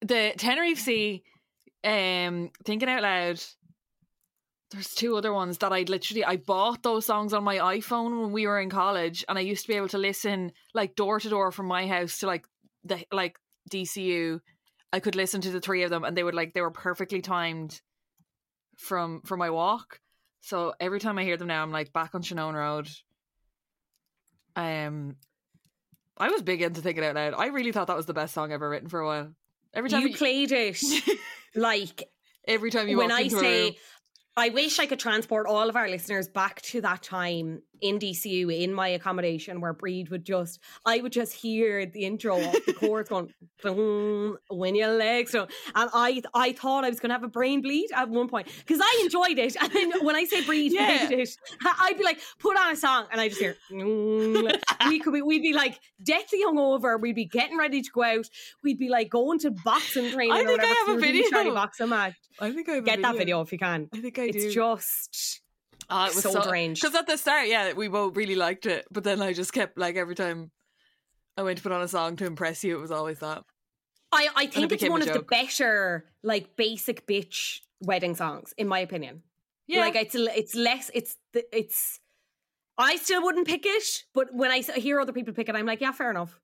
[0.00, 1.22] the Tenerife Sea
[1.84, 3.42] um thinking out loud
[4.70, 8.32] there's two other ones that I literally I bought those songs on my iPhone when
[8.32, 11.28] we were in college and I used to be able to listen like door to
[11.28, 12.46] door from my house to like
[12.82, 13.38] the like
[13.70, 14.40] DCU
[14.94, 17.20] I could listen to the three of them and they would like they were perfectly
[17.20, 17.80] timed
[18.78, 19.98] from from my walk
[20.40, 22.88] so every time I hear them now I'm like back on Shannon Road
[24.54, 25.16] um
[26.16, 27.34] I was big into thinking out loud.
[27.36, 29.34] I really thought that was the best song ever written for a while.
[29.74, 30.80] Every time You played it
[31.56, 32.08] like
[32.46, 33.76] every time you when I say.
[34.36, 38.50] I wish I could transport all of our listeners back to that time in DCU
[38.62, 42.72] in my accommodation where Bríd would just, I would just hear the intro of the
[42.80, 45.50] chorus going, boom, when your legs don't.
[45.74, 48.48] And I, I thought I was going to have a brain bleed at one point
[48.66, 49.56] because I enjoyed it.
[49.64, 50.86] And then when I say Bríd Yeah.
[50.86, 51.28] hated it,
[51.64, 54.58] I'd be like, put on a song, and I just hear, mm.
[54.88, 57.00] we could be, we'd be like deathly hungover.
[57.00, 58.26] We'd be getting ready to go out.
[58.62, 60.32] We'd be like going to boxing training.
[60.32, 61.30] I or think I have a we were doing video.
[61.30, 62.14] shiny boxing match.
[62.40, 63.88] I think I Get that video if you can.
[63.92, 64.50] I think I It's do.
[64.50, 65.40] just
[65.90, 66.82] Ah, it was so deranged.
[66.82, 69.78] Because at the start, yeah, we both really liked it, but then I just kept
[69.78, 70.50] like every time
[71.36, 73.44] I went to put on a song to impress you, it was always that.
[74.12, 78.78] I, I think it's one of the better like basic bitch wedding songs in my
[78.78, 79.22] opinion.
[79.66, 82.00] Yeah, Like it's it's less it's it's
[82.76, 85.80] I still wouldn't pick it, but when I hear other people pick it, I'm like,
[85.80, 86.38] yeah, fair enough.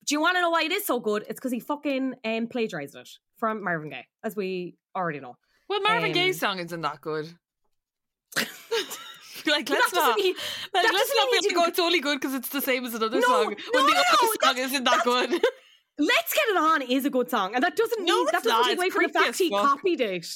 [0.00, 1.24] But do you want to know why it is so good?
[1.28, 5.36] It's because he fucking um, plagiarized it from Marvin Gaye, as we already know.
[5.68, 7.28] well, Marvin um, Gaye's song isn't that good.
[9.46, 10.16] like, let's that not.
[10.18, 10.34] mean-
[10.74, 13.20] Like, let's doesn't be like, oh, it's only good because it's the same as another
[13.20, 13.46] No, song.
[13.46, 15.30] When no, the no, other song isn't that good.
[16.00, 18.44] Let's Get It On is a good song, and that doesn't No, mean that it's
[18.44, 18.64] doesn't not.
[18.66, 20.26] take It's away from the fact he copied it.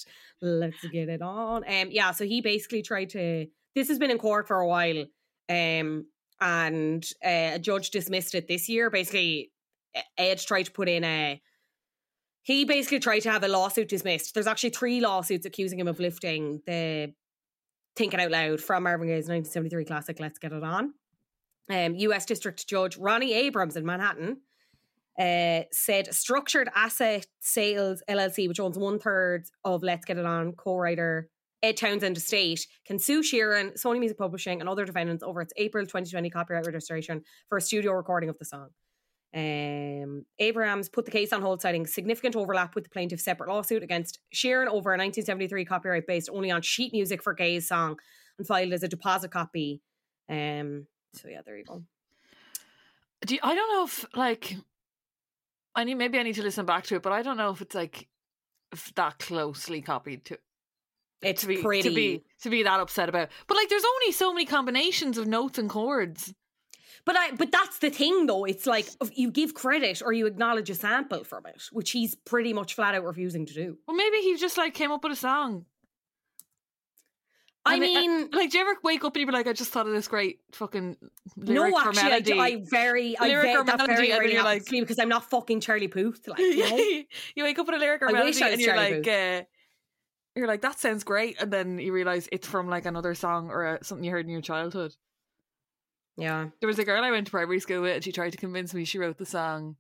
[0.40, 1.62] Let's Get It On.
[1.64, 3.46] Um, yeah, so he basically tried to.
[3.76, 5.04] This has been in court for a while,
[5.48, 6.06] um,
[6.40, 8.90] and uh, a judge dismissed it this year.
[8.90, 9.52] Basically,
[10.18, 11.40] Ed tried to put in a.
[12.42, 14.34] He basically tried to have a lawsuit dismissed.
[14.34, 17.14] There's actually three lawsuits accusing him of lifting the
[17.96, 20.94] Thinking Out Loud from Marvin Gaye's 1973 classic Let's Get It On.
[21.70, 24.38] Um, US District Judge Ronnie Abrams in Manhattan
[25.18, 30.52] uh, said Structured Asset Sales LLC, which owns one third of Let's Get It On
[30.52, 31.28] co writer
[31.62, 35.84] Ed Townsend Estate, can sue Sheeran, Sony Music Publishing, and other defendants over its April
[35.84, 38.70] 2020 copyright registration for a studio recording of the song.
[39.34, 43.82] Um, Abrams put the case on hold, citing significant overlap with the plaintiff's separate lawsuit
[43.82, 47.98] against Sheeran over a 1973 copyright based only on sheet music for Gaye's song
[48.38, 49.80] and filed as a deposit copy.
[50.28, 51.82] Um, so yeah, there you go.
[53.24, 54.56] Do you, I don't know if like
[55.74, 57.62] I need maybe I need to listen back to it, but I don't know if
[57.62, 58.08] it's like
[58.72, 60.38] if that closely copied to
[61.22, 61.88] It's to be pretty.
[61.88, 63.28] to be to be that upset about.
[63.46, 66.34] But like, there's only so many combinations of notes and chords.
[67.04, 68.44] But I, but that's the thing though.
[68.44, 72.52] It's like you give credit or you acknowledge a sample from it, which he's pretty
[72.52, 73.78] much flat out refusing to do.
[73.88, 75.64] Well, maybe he just like came up with a song.
[77.64, 79.52] I And it- uh, mean, like, do you ever wake up and you're like, I
[79.52, 80.96] just thought of this great fucking
[81.36, 82.32] no, lyric or actually, I, melody?
[82.32, 84.80] d- I very, I Lyric very, or melody, very and then you're like- to me
[84.80, 86.26] because I'm not fucking Charlie Puth.
[86.26, 86.76] Like, you know?
[87.36, 89.42] you wake up with a lyric or I melody I and you're Charlie like, uh,
[90.34, 93.64] you're like, that sounds great, and then you realize it's from like another song or
[93.64, 94.94] uh, something you heard in your childhood.
[96.22, 96.48] Yeah.
[96.60, 98.72] There was a girl I went to primary school with, and she tried to convince
[98.72, 99.76] me she wrote the song.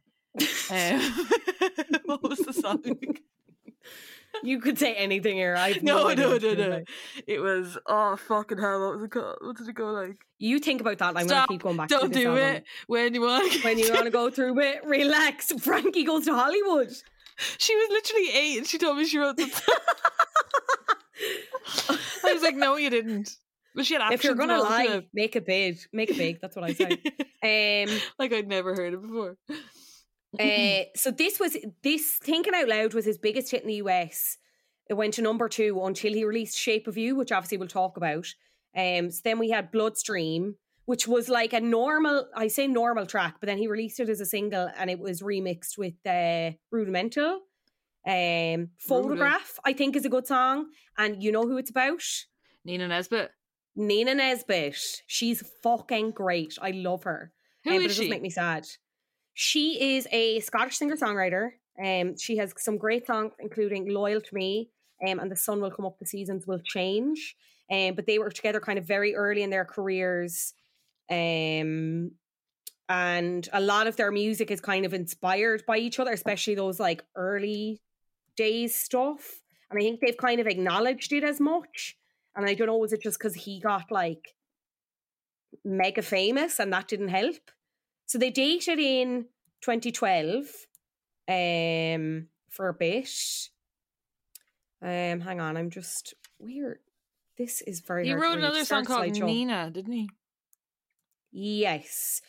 [0.70, 0.70] Um,
[2.04, 2.82] what was the song?
[4.42, 5.54] You could say anything here.
[5.56, 6.84] I no, no, no, no, no.
[7.26, 8.80] It was oh fucking hell.
[8.80, 9.36] What was it called?
[9.40, 10.16] What did it go like?
[10.38, 11.16] You think about that.
[11.16, 11.48] I'm Stop.
[11.48, 11.88] going to keep going back.
[11.88, 12.38] Don't do album.
[12.38, 13.62] it when you want.
[13.62, 15.52] When you want to go through it, relax.
[15.60, 16.90] Frankie goes to Hollywood.
[17.58, 19.46] She was literally eight, and she told me she wrote the.
[19.46, 19.76] song.
[22.24, 23.36] I was like, no, you didn't.
[23.82, 25.78] She had if you're gonna lie, make it big.
[25.92, 26.40] Make it big.
[26.40, 26.98] That's what I say.
[27.44, 27.88] Um,
[28.20, 29.36] like I'd never heard it before.
[30.38, 34.38] Uh, so this was this thinking out loud was his biggest hit in the US.
[34.88, 37.96] It went to number two until he released Shape of You, which obviously we'll talk
[37.96, 38.28] about.
[38.76, 40.54] Um, so then we had Bloodstream,
[40.84, 44.20] which was like a normal, I say normal track, but then he released it as
[44.20, 47.40] a single and it was remixed with uh, Rudimental.
[48.06, 50.66] Um, Photograph, I think, is a good song,
[50.98, 52.02] and you know who it's about?
[52.64, 53.30] Nina Nesbitt.
[53.74, 54.76] Nina Nesbitt.
[55.06, 56.56] She's fucking great.
[56.60, 57.32] I love her.
[57.64, 58.10] Who Um, is but it does she?
[58.10, 58.66] make me sad.
[59.34, 61.52] She is a Scottish singer songwriter.
[61.82, 64.70] Um, she has some great songs, including "Loyal to Me"
[65.06, 67.34] um, and "The Sun Will Come Up, the Seasons Will Change."
[67.70, 70.52] Um, but they were together kind of very early in their careers,
[71.08, 72.10] um,
[72.88, 76.78] and a lot of their music is kind of inspired by each other, especially those
[76.78, 77.80] like early
[78.36, 79.40] days stuff.
[79.70, 81.96] And I think they've kind of acknowledged it as much.
[82.34, 84.34] And I don't know, was it just because he got like
[85.64, 87.50] mega famous and that didn't help?
[88.06, 89.26] So they dated in
[89.62, 90.44] 2012
[91.28, 93.10] um, for a bit.
[94.82, 96.78] Um, hang on, I'm just weird.
[97.38, 98.06] This is very.
[98.06, 99.12] He wrote another song called.
[99.12, 100.08] Nina, didn't he?
[101.30, 102.20] Yes.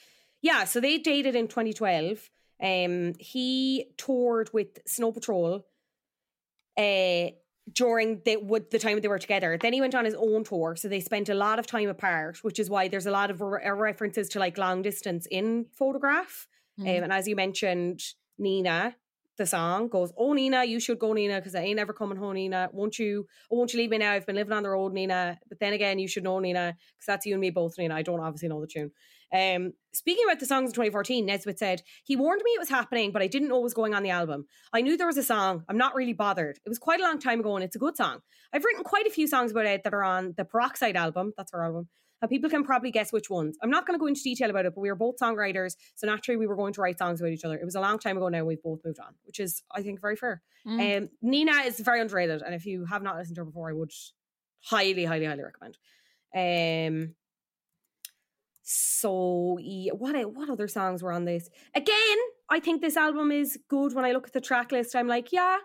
[0.41, 2.29] Yeah, so they dated in 2012.
[2.61, 5.65] Um, he toured with Snow Patrol
[6.77, 7.27] uh,
[7.71, 9.57] during the with the time they were together.
[9.57, 12.39] Then he went on his own tour, so they spent a lot of time apart,
[12.43, 15.65] which is why there's a lot of re- uh, references to like long distance in
[15.73, 16.47] Photograph.
[16.77, 16.97] Mhm.
[16.97, 18.01] Um, and as you mentioned,
[18.37, 18.95] Nina,
[19.37, 22.33] the song goes, "Oh Nina, you should go, Nina, because I ain't ever coming home,
[22.35, 22.69] Nina.
[22.73, 23.27] Won't you?
[23.49, 24.11] Oh, won't you leave me now?
[24.11, 25.39] I've been living on the road, Nina.
[25.47, 27.95] But then again, you should know, Nina, because that's you and me both, Nina.
[27.95, 28.91] I don't obviously know the tune."
[29.33, 33.11] Um, speaking about the songs in 2014, Nesbitt said, He warned me it was happening,
[33.11, 34.45] but I didn't know what was going on the album.
[34.71, 35.63] I knew there was a song.
[35.67, 36.59] I'm not really bothered.
[36.65, 38.19] It was quite a long time ago and it's a good song.
[38.53, 41.33] I've written quite a few songs about it that are on the Peroxide album.
[41.35, 41.89] That's our album.
[42.21, 43.57] And people can probably guess which ones.
[43.61, 45.75] I'm not going to go into detail about it, but we were both songwriters.
[45.95, 47.57] So naturally, we were going to write songs about each other.
[47.57, 48.45] It was a long time ago now.
[48.45, 50.41] We've both moved on, which is, I think, very fair.
[50.65, 50.97] Mm.
[50.97, 52.41] Um, Nina is very underrated.
[52.41, 53.91] And if you have not listened to her before, I would
[54.61, 55.77] highly, highly, highly recommend.
[56.33, 57.15] Um,
[58.63, 59.57] so
[59.93, 61.49] what what other songs were on this?
[61.75, 62.17] Again,
[62.49, 63.93] I think this album is good.
[63.93, 65.57] When I look at the track list, I'm like, yeah.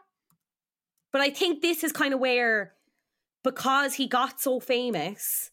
[1.12, 2.74] But I think this is kind of where,
[3.44, 5.50] because he got so famous,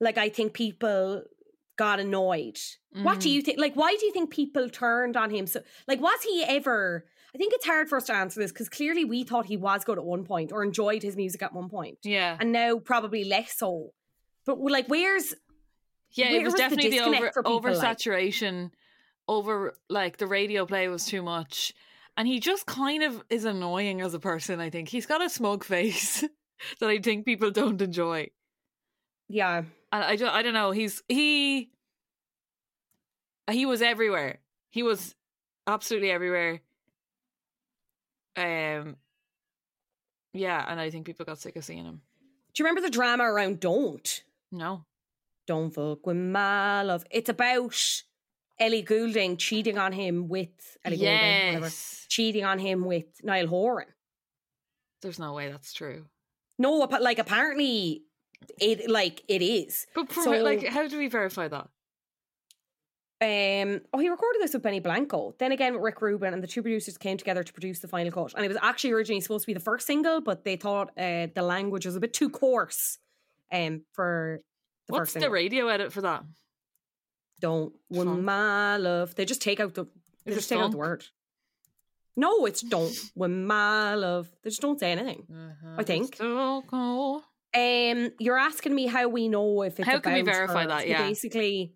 [0.00, 1.22] like I think people
[1.76, 2.58] got annoyed.
[3.02, 3.32] What do Mhm.
[3.32, 3.58] you think?
[3.58, 5.46] Like, why do you think people turned on him?
[5.46, 7.04] So, like, was he ever?
[7.34, 9.84] I think it's hard for us to answer this because clearly we thought he was
[9.84, 13.24] good at one point or enjoyed his music at one point, Yeah, and now probably
[13.24, 13.92] less so.
[14.46, 15.34] But like, where's
[16.16, 16.30] yeah.
[16.30, 18.70] where It was was definitely the, disconnect over people, like?
[19.28, 21.74] over like the radio play was too much.
[22.16, 24.88] And he just kind of is annoying as a person, I think.
[24.88, 26.20] He's got a smug face
[26.80, 28.30] that I think people don't enjoy.
[29.28, 29.64] Yeah.
[29.92, 30.70] And I just, I don't know.
[30.70, 31.70] He's he
[33.50, 34.38] he was everywhere.
[34.70, 35.14] He was
[35.66, 36.60] absolutely everywhere.
[38.36, 38.96] Um
[40.32, 42.02] yeah, and I think people got sick of seeing him.
[42.52, 44.22] Do you remember the drama around Don't?
[44.52, 44.84] No.
[45.48, 47.04] With my love.
[47.10, 48.02] It's about
[48.58, 51.74] Ellie Goulding cheating on him with Ellie Goulding, whatever.
[52.08, 53.88] Cheating on him with Niall Horan.
[55.02, 56.06] There's no way that's true.
[56.58, 58.02] No, appa- like apparently
[58.60, 59.86] it like it is.
[59.94, 61.68] But from, So- like how do we verify that?
[63.18, 65.34] Um, oh, he recorded this with Benny Blanco.
[65.38, 68.12] Then again with Rick Rubin, and the two producers came together to produce the final
[68.12, 68.34] cut.
[68.36, 71.28] And it was actually originally supposed to be the first single, but they thought uh,
[71.34, 72.98] the language was a bit too coarse
[73.50, 74.42] um, for
[74.86, 76.24] the What's the radio edit for that?
[77.40, 79.14] Don't win my love.
[79.14, 79.86] They just take out the.
[80.24, 81.04] They just take out the word.
[82.16, 84.28] No, it's don't win my love.
[84.42, 85.26] They just don't say anything.
[85.76, 86.18] I think.
[86.18, 87.22] Cool.
[87.54, 90.88] Um, you're asking me how we know if it's How can we verify that?
[90.88, 91.06] Yeah.
[91.06, 91.72] basically,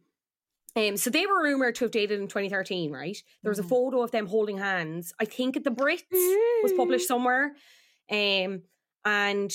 [0.76, 3.16] um, so they were rumored to have dated in 2013, right?
[3.42, 5.12] There was a photo of them holding hands.
[5.18, 6.02] I think at the Brits
[6.62, 7.52] was published somewhere,
[8.10, 8.62] um,
[9.04, 9.50] and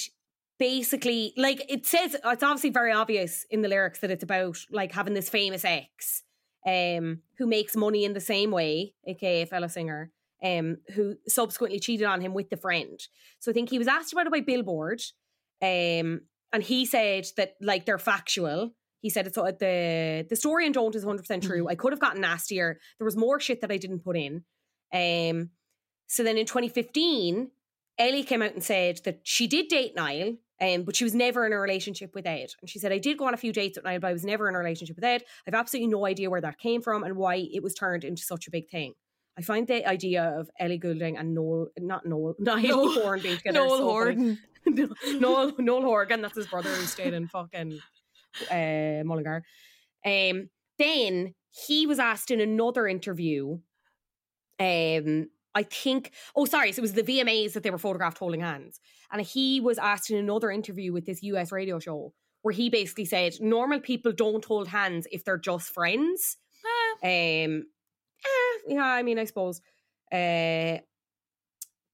[0.60, 4.92] basically, like it says, it's obviously very obvious in the lyrics that it's about like
[4.92, 6.24] having this famous ex,
[6.66, 10.12] um, who makes money in the same way, aka a fellow singer.
[10.44, 13.00] Um, who subsequently cheated on him with the friend.
[13.40, 15.02] So I think he was asked about it by Billboard,
[15.62, 16.22] um,
[16.54, 18.72] and he said that like they're factual.
[19.00, 21.68] He said it's uh, the the story and don't is 100 percent true.
[21.68, 22.80] I could have gotten nastier.
[23.00, 24.44] There was more shit that I didn't put in.
[24.94, 25.52] Um,
[26.08, 27.50] so then in 2015,
[27.98, 31.46] Ellie came out and said that she did date Niall, um, but she was never
[31.46, 32.50] in a relationship with Ed.
[32.62, 34.24] And she said, I did go on a few dates with Niall, but I was
[34.24, 35.24] never in a relationship with Ed.
[35.48, 38.48] I've absolutely no idea where that came from and why it was turned into such
[38.48, 38.94] a big thing.
[39.38, 43.38] I find the idea of Ellie Goulding and Noel, not Noel, Niall Noel- Horan being
[43.38, 43.60] together.
[43.60, 43.84] Noel so.
[43.84, 44.40] Horton.
[45.20, 47.80] Noel, Noel Horgan, that's his brother who stayed in fucking
[48.50, 49.44] uh, Mullingar.
[50.06, 53.60] Um, then he was asked in another interview,
[54.60, 58.42] um, I think, oh, sorry, so it was the VMAs that they were photographed holding
[58.42, 58.80] hands.
[59.12, 63.06] And he was asked in another interview with this US radio show where he basically
[63.06, 66.38] said normal people don't hold hands if they're just friends.
[66.64, 67.66] Ah, Um,
[68.24, 69.62] eh, yeah, I mean, I suppose.
[70.12, 70.78] Uh,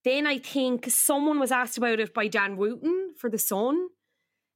[0.04, 3.88] then I think someone was asked about it by Dan Wootton for the Sun,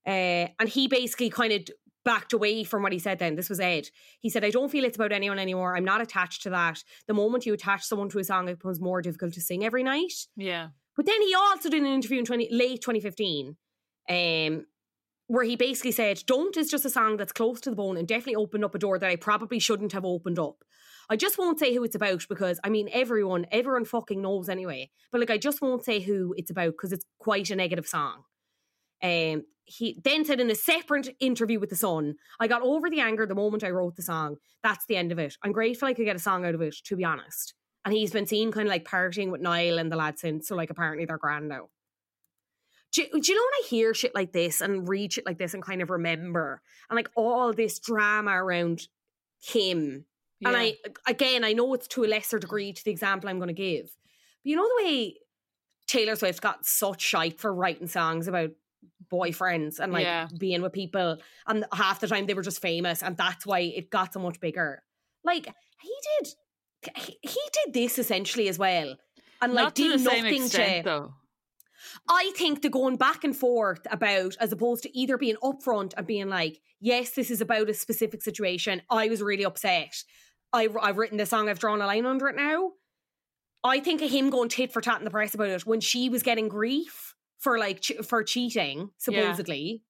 [0.05, 1.61] uh, and he basically kind of
[2.05, 3.19] backed away from what he said.
[3.19, 3.89] Then this was Ed.
[4.21, 5.75] He said, "I don't feel it's about anyone anymore.
[5.75, 6.83] I'm not attached to that.
[7.07, 9.83] The moment you attach someone to a song, it becomes more difficult to sing every
[9.83, 10.69] night." yeah.
[10.95, 13.57] But then he also did an interview in 20, late 2015
[14.09, 14.65] um,
[15.27, 18.07] where he basically said, Don't is just a song that's close to the bone and
[18.07, 20.63] definitely opened up a door that I probably shouldn't have opened up.
[21.09, 24.89] I just won't say who it's about because, I mean, everyone, everyone fucking knows anyway.
[25.11, 28.23] But like, I just won't say who it's about because it's quite a negative song.
[29.03, 32.99] Um, he then said in a separate interview with The Sun, I got over the
[32.99, 34.37] anger the moment I wrote the song.
[34.63, 35.35] That's the end of it.
[35.43, 37.53] I'm grateful I could get a song out of it, to be honest.
[37.83, 40.47] And he's been seen kind of like partying with Niall and the lads since.
[40.47, 41.69] So like apparently they're grand now.
[42.93, 45.37] Do, you- do you know when I hear shit like this and read shit like
[45.37, 48.87] this and kind of remember and like all this drama around
[49.41, 50.05] him?
[50.39, 50.47] yeah.
[50.49, 50.75] And I
[51.07, 53.85] again I know it's to a lesser degree to the example I'm going to give.
[53.85, 55.15] But you know the way
[55.87, 58.51] Taylor Swift got such shite for writing songs about
[59.11, 60.27] boyfriends and like Yeah.
[60.37, 63.89] being with people and half the time they were just famous and that's why it
[63.89, 64.83] got so much bigger.
[65.23, 65.47] Like
[65.81, 66.33] he did
[66.97, 68.95] he, he did this essentially as well.
[69.41, 71.13] And like Not to did the same nothing extent, to though.
[72.09, 76.05] I think the going back and forth about, as opposed to either being upfront and
[76.07, 78.81] being like, yes, this is about a specific situation.
[78.89, 80.03] I was really upset.
[80.53, 82.71] I, I've written the song, I've drawn a line under it now.
[83.63, 86.07] I think of him going tit for tat in the press about it when she
[86.09, 89.83] was getting grief for like che- for cheating, supposedly,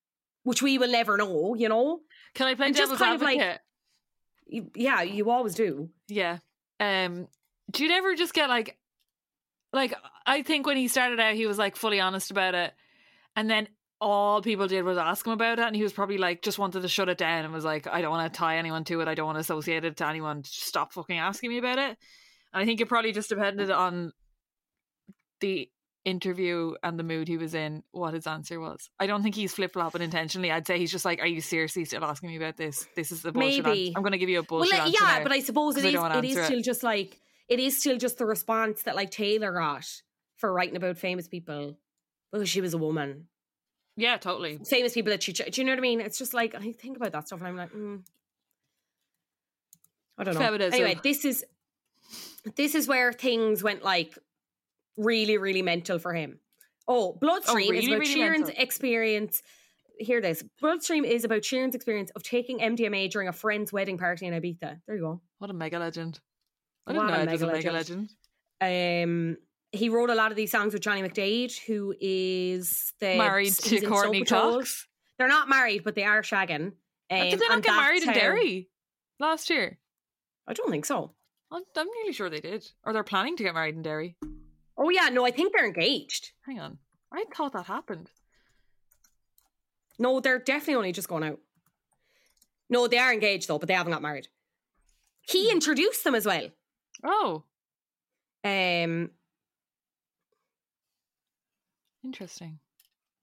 [0.44, 2.02] which we will never know, you know?
[2.34, 3.62] Can I play And just devil's like- advocate?
[4.48, 5.90] You- Yeah, you always do.
[6.08, 6.40] Yeah.
[6.80, 7.28] Um
[7.72, 8.78] do you ever just get like
[9.74, 9.94] like
[10.26, 12.74] I think when he started out he was like fully honest about it
[13.36, 13.68] and then
[14.00, 16.82] all people did was ask him about it and he was probably like just wanted
[16.82, 19.08] to shut it down and was like I don't want to tie anyone to it
[19.08, 21.98] I don't want to associate it to anyone stop fucking asking me about it
[22.54, 24.12] and I think it probably just depended on
[25.40, 25.70] the
[26.06, 29.54] interview and the mood he was in what his answer was I don't think he's
[29.54, 32.88] flip-flopping intentionally I'd say he's just like are you seriously still asking me about this
[32.96, 33.88] this is the bullshit Maybe.
[33.88, 33.94] answer.
[33.98, 35.88] I'm going to give you a Well, bullshit like, yeah, but I suppose it I
[35.90, 35.96] is.
[35.96, 36.46] It is answer it.
[36.46, 39.86] still just like it is still just the response that like Taylor got
[40.38, 41.78] for writing about famous people
[42.32, 43.28] because she was a woman.
[43.98, 46.02] yeah totally famous people that she, do you know what I mean?
[46.02, 48.02] It's just like I think about that stuff and I'm like, mm.
[50.18, 50.40] I don't know.
[50.40, 50.74] Feminism.
[50.74, 51.44] Anyway, this is
[52.56, 54.18] this is where things went like
[54.98, 56.40] really, really mental for him.
[56.88, 58.56] Oh, Bloodstream is really, about really Sheeran's mental.
[58.64, 59.42] experience.
[59.98, 60.44] Hear this.
[60.62, 64.82] Bloodstream is about Sheeran's experience of taking MDMA during a friend's wedding party in Ibiza.
[64.86, 65.22] There you go.
[65.40, 66.20] What a mega legend.
[66.86, 68.10] I What didn't know a it was a mega mega legend.
[68.62, 69.04] legend.
[69.10, 69.38] Um,
[69.72, 73.82] he wrote a lot of these songs with Johnny McDaid, who is the Married to
[73.82, 74.88] Courteney Cox.
[75.18, 76.74] They're not married, but they are shagging.
[77.10, 78.70] Um, Did they not get married in Derry
[79.20, 79.80] last year?
[80.48, 81.12] I don't think so.
[81.52, 82.66] I'm, I'm nearly sure they did.
[82.84, 84.18] Or they're planning to get married in Derry.
[84.86, 86.32] Oh yeah, no, I think they're engaged.
[86.46, 86.78] Hang on.
[87.12, 88.12] I thought that happened.
[89.98, 91.40] No, they're definitely only just going out.
[92.70, 94.28] No, they are engaged though, but they haven't got married.
[95.28, 96.50] He introduced them as well.
[97.04, 97.44] Oh,
[98.44, 99.10] Um,
[102.04, 102.60] interesting.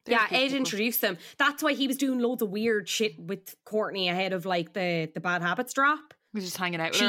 [0.06, 0.56] yeah, Ed people.
[0.56, 1.16] introduced them.
[1.38, 5.10] That's why he was doing loads of weird shit with Courteney ahead of like the
[5.14, 6.12] the bad habits drop.
[6.34, 7.08] We're just hanging out with She-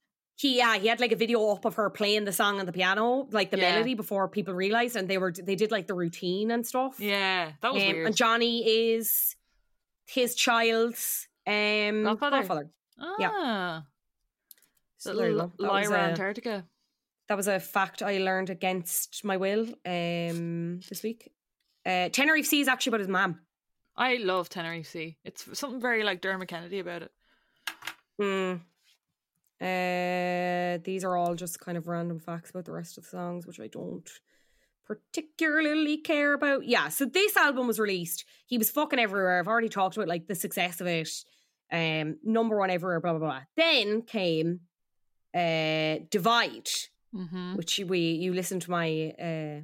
[0.41, 2.71] He yeah, he had like a video up of her playing the song on the
[2.79, 3.71] piano, like the Yeah.
[3.71, 6.99] melody before people realized, and they were they did like the routine and stuff.
[6.99, 8.07] Yeah, that was Um, weird.
[8.07, 8.55] And Johnny
[8.93, 9.35] is
[10.17, 12.37] his child's um, Godfather?
[12.37, 12.69] godfather.
[13.19, 13.29] yeah.
[13.31, 13.83] ah,
[14.97, 15.51] So there you go.
[15.59, 16.65] That was, Lyra a, Antarctica.
[17.27, 21.31] that was a fact I learned against my will um, this week.
[21.85, 23.39] Uh, Tenerife Sea is actually about his mom.
[23.95, 25.17] I love Tenerife Sea.
[25.23, 27.11] It's something very like Dermot Kennedy about it.
[28.19, 28.53] Hmm.
[29.61, 33.45] Uh, these are all just kind of random facts about the rest of the songs,
[33.45, 34.09] which I don't
[34.85, 36.65] particularly care about.
[36.65, 38.25] Yeah, so this album was released.
[38.47, 39.39] He was fucking everywhere.
[39.39, 41.09] I've already talked about like the success of it.
[41.71, 43.41] Um, number one everywhere, blah blah blah.
[43.55, 44.61] Then came
[45.33, 46.69] uh Divide,
[47.15, 47.55] Mm-hmm.
[47.55, 49.61] which we you listened to my uh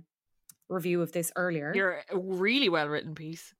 [0.69, 1.71] review of this earlier.
[1.73, 3.53] You're a really well written piece.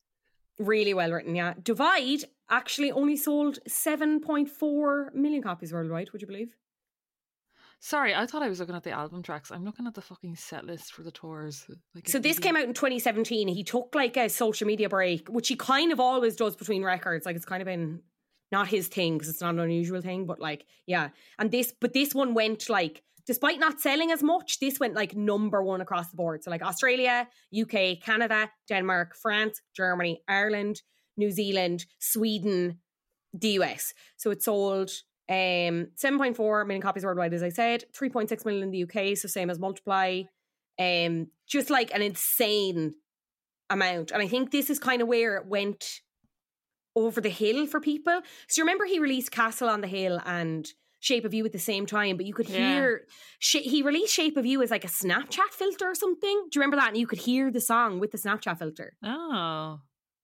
[0.59, 1.53] Really well written, yeah.
[1.61, 6.55] Divide actually only sold 7.4 million copies worldwide, would you believe?
[7.79, 9.51] Sorry, I thought I was looking at the album tracks.
[9.51, 11.65] I'm looking at the fucking set list for the tours.
[11.93, 13.47] Like So this came out in 2017.
[13.47, 17.25] He took like a social media break, which he kind of always does between records.
[17.25, 18.01] Like it's kind of been
[18.51, 21.09] not his thing because it's not an unusual thing, but like yeah.
[21.37, 25.15] And this, but this one went like, despite not selling as much, this went like
[25.15, 26.43] number one across the board.
[26.43, 27.27] So like Australia,
[27.59, 30.81] UK, Canada, Denmark, France, Germany, Ireland,
[31.17, 32.79] New Zealand, Sweden,
[33.33, 33.93] the US.
[34.15, 34.89] So it sold
[35.29, 39.49] um 7.4 million copies worldwide, as I said, 3.6 million in the UK, so same
[39.49, 40.23] as Multiply.
[40.79, 42.93] Um, just like an insane
[43.69, 44.11] amount.
[44.11, 46.01] And I think this is kind of where it went
[46.95, 48.21] over the hill for people.
[48.47, 50.67] So you remember he released Castle on the Hill and
[50.99, 52.57] Shape of You at the same time, but you could Yeah.
[52.75, 53.07] hear
[53.39, 56.47] sh- he released Shape of You as like a Snapchat filter or something.
[56.49, 56.89] Do you remember that?
[56.89, 58.93] And you could hear the song with the Snapchat filter.
[59.03, 59.79] Oh,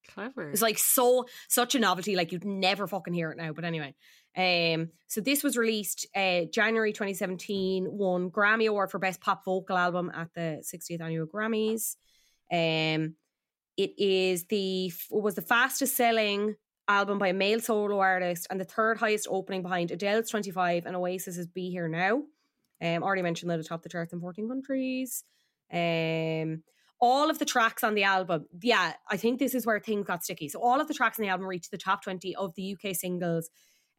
[0.09, 0.49] clever.
[0.49, 3.53] It's like so such a novelty, like you'd never fucking hear it now.
[3.53, 3.93] But anyway,
[4.35, 9.77] um, so this was released uh January 2017, won Grammy Award for Best Pop Vocal
[9.77, 11.95] Album at the 60th Annual Grammys.
[12.51, 13.15] Um,
[13.77, 16.55] it is the it was the fastest selling
[16.87, 20.95] album by a male solo artist and the third highest opening behind Adele's 25 and
[20.95, 22.23] Oasis's Be Here Now.
[22.81, 25.23] Um, already mentioned that it topped the charts in 14 countries.
[25.71, 26.63] Um,
[26.99, 30.23] all of the tracks on the album, yeah, I think this is where things got
[30.23, 30.49] sticky.
[30.49, 32.95] So all of the tracks on the album reached the top 20 of the UK
[32.95, 33.49] singles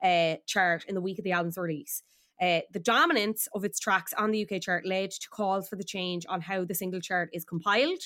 [0.02, 2.02] uh, chart in the week of the album's release.
[2.40, 5.84] Uh, the dominance of its tracks on the UK chart led to calls for the
[5.84, 8.00] change on how the single chart is compiled.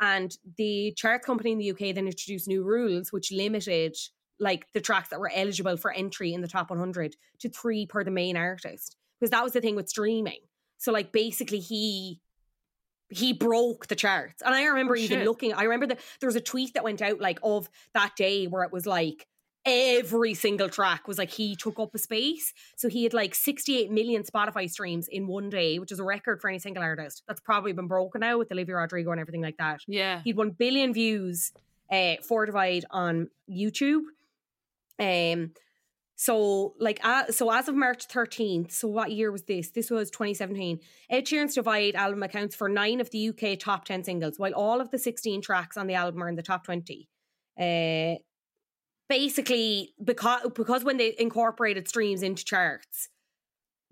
[0.00, 3.96] And the chart company in the UK then introduced new rules which limited
[4.40, 8.04] like the tracks that were eligible for entry in the top 100 to three per
[8.04, 10.40] the main artist because that was the thing with streaming.
[10.78, 12.20] So like basically he
[13.10, 14.42] he broke the charts.
[14.42, 15.26] And I remember Oh, even shit.
[15.26, 18.46] looking, I remember that there was a tweet that went out like of that day
[18.46, 19.26] where it was like
[19.64, 22.52] every single track was like he took up a space.
[22.76, 26.40] So he had like 68 million Spotify streams in one day, which is a record
[26.40, 27.22] for any single artist.
[27.26, 29.80] That's probably been broken now with Olivia Rodrigo and everything like that.
[29.86, 30.20] Yeah.
[30.22, 31.52] He'd won 1 billion views
[31.90, 34.02] uh, for Divide on YouTube.
[34.98, 35.52] Um,
[36.16, 39.70] so like uh, so as of March 13th, so what year was this?
[39.70, 40.80] This was 2017.
[41.10, 44.80] Ed Sheeran's Divide album accounts for nine of the UK top 10 singles, while all
[44.80, 47.08] of the 16 tracks on the album are in the top 20.
[47.58, 48.16] Uh,
[49.08, 53.08] basically, because because when they incorporated streams into charts,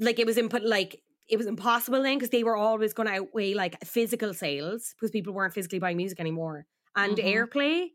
[0.00, 3.14] like it was input like it was impossible then because they were always going to
[3.14, 7.24] outweigh like physical sales because people weren't physically buying music anymore and Mhm.
[7.24, 7.88] airplay.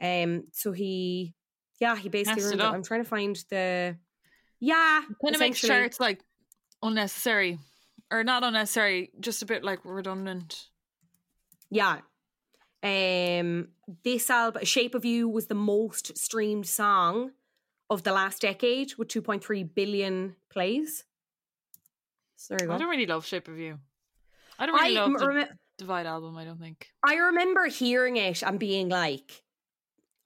[0.00, 1.34] Um, so he,
[1.78, 2.64] yeah, he basically ruined it.
[2.64, 2.74] up.
[2.74, 3.96] I'm trying to find the,
[4.60, 6.20] yeah, Kind of makes sure it's like
[6.82, 7.58] unnecessary.
[8.10, 10.68] Or not unnecessary, just a bit like redundant.
[11.70, 11.98] Yeah.
[12.82, 13.68] Um
[14.04, 17.32] this album Shape of You was the most streamed song
[17.90, 21.04] of the last decade with 2.3 billion plays.
[22.36, 23.78] So there you I don't really love Shape of You.
[24.58, 25.48] I don't really I, love the
[25.78, 26.88] Divide album, I don't think.
[27.04, 29.42] I remember hearing it and being like,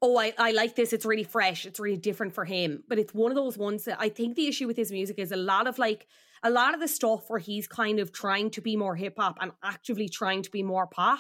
[0.03, 0.93] oh, I, I like this.
[0.93, 1.67] It's really fresh.
[1.67, 2.83] It's really different for him.
[2.89, 5.33] But it's one of those ones that I think the issue with his music is
[5.33, 6.07] a lot of like,
[6.43, 9.37] a lot of the stuff where he's kind of trying to be more hip hop
[9.41, 11.19] and actively trying to be more pop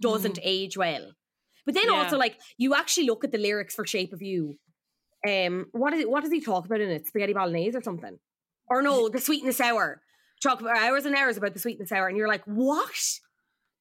[0.00, 1.12] doesn't age well.
[1.64, 1.94] But then Yeah.
[1.94, 4.58] also, like, you actually look at the lyrics for Shape of You.
[5.28, 7.06] Um, what is it, what does he talk about in it?
[7.06, 8.18] Spaghetti bolognese or something?
[8.68, 10.00] Or no, the sweet and the sour.
[10.42, 13.18] Talk about hours and hours about the sweet and the sour, and you're like, what?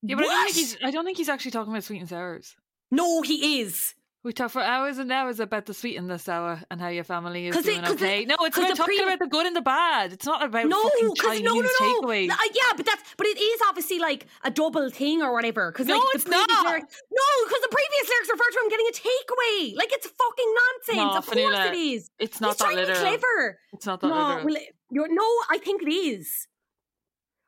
[0.01, 2.09] Yeah, but I don't think he's I don't think he's actually talking about sweet and
[2.09, 2.55] sours.
[2.91, 3.93] No, he is.
[4.27, 7.05] We talk for hours and hours about the sweet and the sour and how your
[7.05, 9.27] family is 'Cause it- doing 'cause it- no, it's about the talking pre- about the
[9.27, 10.11] good and the bad.
[10.11, 11.69] It's not about No, fucking Chinese no, no, no.
[11.79, 12.29] takeaways.
[12.29, 15.71] Uh, yeah, but that's but it is obviously like a double thing or whatever.
[15.71, 16.49] Because No, like, it's not.
[16.49, 19.75] Lyrics, no, because the previous lyrics refer to him getting a takeaway.
[19.77, 20.97] Like it's fucking nonsense.
[20.97, 22.09] No, of course it is.
[22.19, 22.99] It's not He's that literal.
[22.99, 23.59] clever.
[23.71, 24.45] It's not that No, literal.
[24.45, 24.57] well,
[24.91, 26.49] you're, no, I think it is.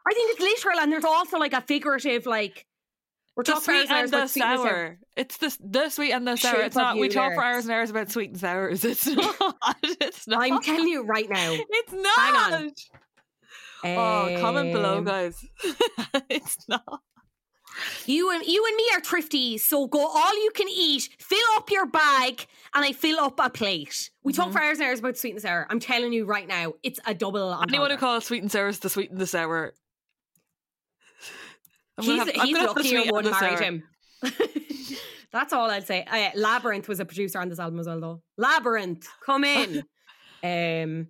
[0.10, 2.66] I think it's literal, and there's also like a figurative, like
[3.40, 4.58] we're the sweet and the sour.
[4.68, 5.00] sour.
[5.16, 6.56] It's the the sweet and the sour.
[6.56, 6.98] Shape It's not.
[6.98, 8.84] We talk for hours and hours about sweet and sours.
[8.92, 9.56] It's not.
[9.84, 10.42] It's not.
[10.44, 11.54] I'm telling you right now.
[11.70, 12.20] It's not.
[12.20, 12.72] Hang on.
[14.36, 15.44] Oh, comment below, Um, guys.
[16.30, 16.84] it's not.
[18.06, 21.70] You and you and me are thrifty, so go all you can eat, fill up
[21.72, 24.10] your bag, and I fill up a plate.
[24.24, 24.42] We Mm-hmm.
[24.42, 25.66] talk for hours and hours about sweet and sour.
[25.70, 27.54] I'm telling you right now, it's a double.
[27.70, 29.74] Anyone who calls sweet and sour is the sweet and the sour.
[32.00, 33.84] I'm he's have- he's gonna have the luckier sweet and one married him.
[35.32, 36.04] That's all I'd say.
[36.10, 38.22] Uh, Labrinth was a producer on this album as well, though.
[38.44, 39.84] Labrinth, come in.
[40.44, 41.08] um,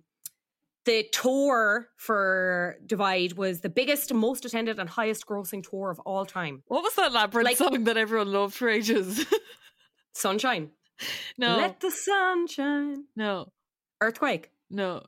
[0.84, 6.26] the tour for Divide was the biggest, most attended, and highest grossing tour of all
[6.26, 6.62] time.
[6.66, 9.24] What was that Labrinth Like- song that everyone loved for ages?
[10.14, 10.70] Sunshine.
[11.38, 13.04] no, Let the sun shine.
[13.16, 13.52] no,
[14.02, 14.50] Earthquake.
[14.70, 15.02] no.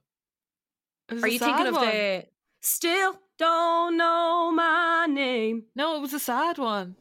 [1.10, 1.86] Are you thinking sad of one.
[1.86, 2.24] the
[2.62, 5.64] Still Don't Know My Name?
[5.74, 6.94] No, it was a sad one.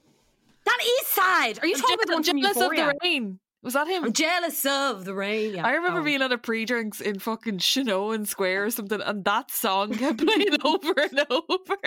[0.65, 1.59] That is sad.
[1.61, 3.39] Are you I'm talking je- about the one jealous of the rain.
[3.61, 4.05] Was that him?
[4.05, 5.53] I'm jealous of the rain.
[5.53, 5.67] Yeah.
[5.67, 6.03] I remember Oh.
[6.03, 10.57] being at a pre-drinks in fucking Shinoan Square or something, and that song kept playing
[10.63, 11.77] over and over.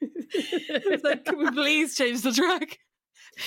[0.00, 2.78] It's like, can we please change the track?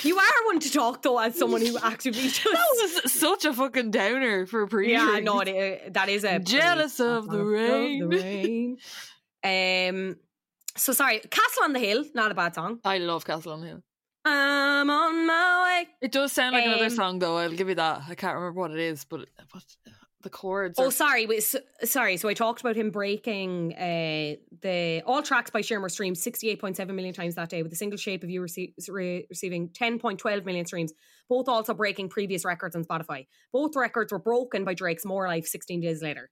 [0.04, 2.44] You are one to talk though, as someone who actively just.
[2.44, 5.02] That was such a fucking downer for a pre-drinks.
[5.02, 8.08] yeah, no, it, uh, that is a Jealous pretty- of the rain.
[8.10, 8.78] the rain.
[9.44, 10.18] Um.
[10.78, 12.80] So sorry, Castle on the Hill, not a bad song.
[12.86, 13.84] I love Castle on the Hill.
[14.26, 15.88] I'm on my way.
[16.02, 17.38] It does sound like another Um, song, though.
[17.38, 18.02] I'll give you that.
[18.10, 19.64] I can't remember what it is, but but
[20.24, 20.78] the chords.
[20.78, 21.26] Oh, Are, sorry.
[21.26, 22.18] Wait, so, sorry.
[22.18, 27.14] So I talked about him breaking uh, the all tracks by Sheeran streams 68.7 million
[27.14, 30.92] times that day, with the single shape of you rece- re- receiving 10.12 million streams.
[31.30, 33.28] Both also breaking previous records on Spotify.
[33.54, 36.30] Both records were broken by Drake's More Life 16 days later.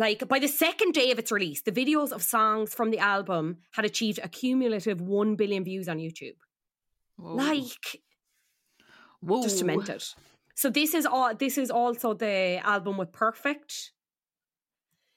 [0.00, 3.58] Like by the second day of its release, the videos of songs from the album
[3.72, 6.36] had achieved a cumulative 1 billion views on YouTube.
[7.16, 7.34] Whoa.
[7.34, 8.00] Like
[9.20, 9.42] Whoa.
[9.42, 10.02] just demented.
[10.54, 11.34] So this is all.
[11.34, 13.92] This is also the album with Perfect.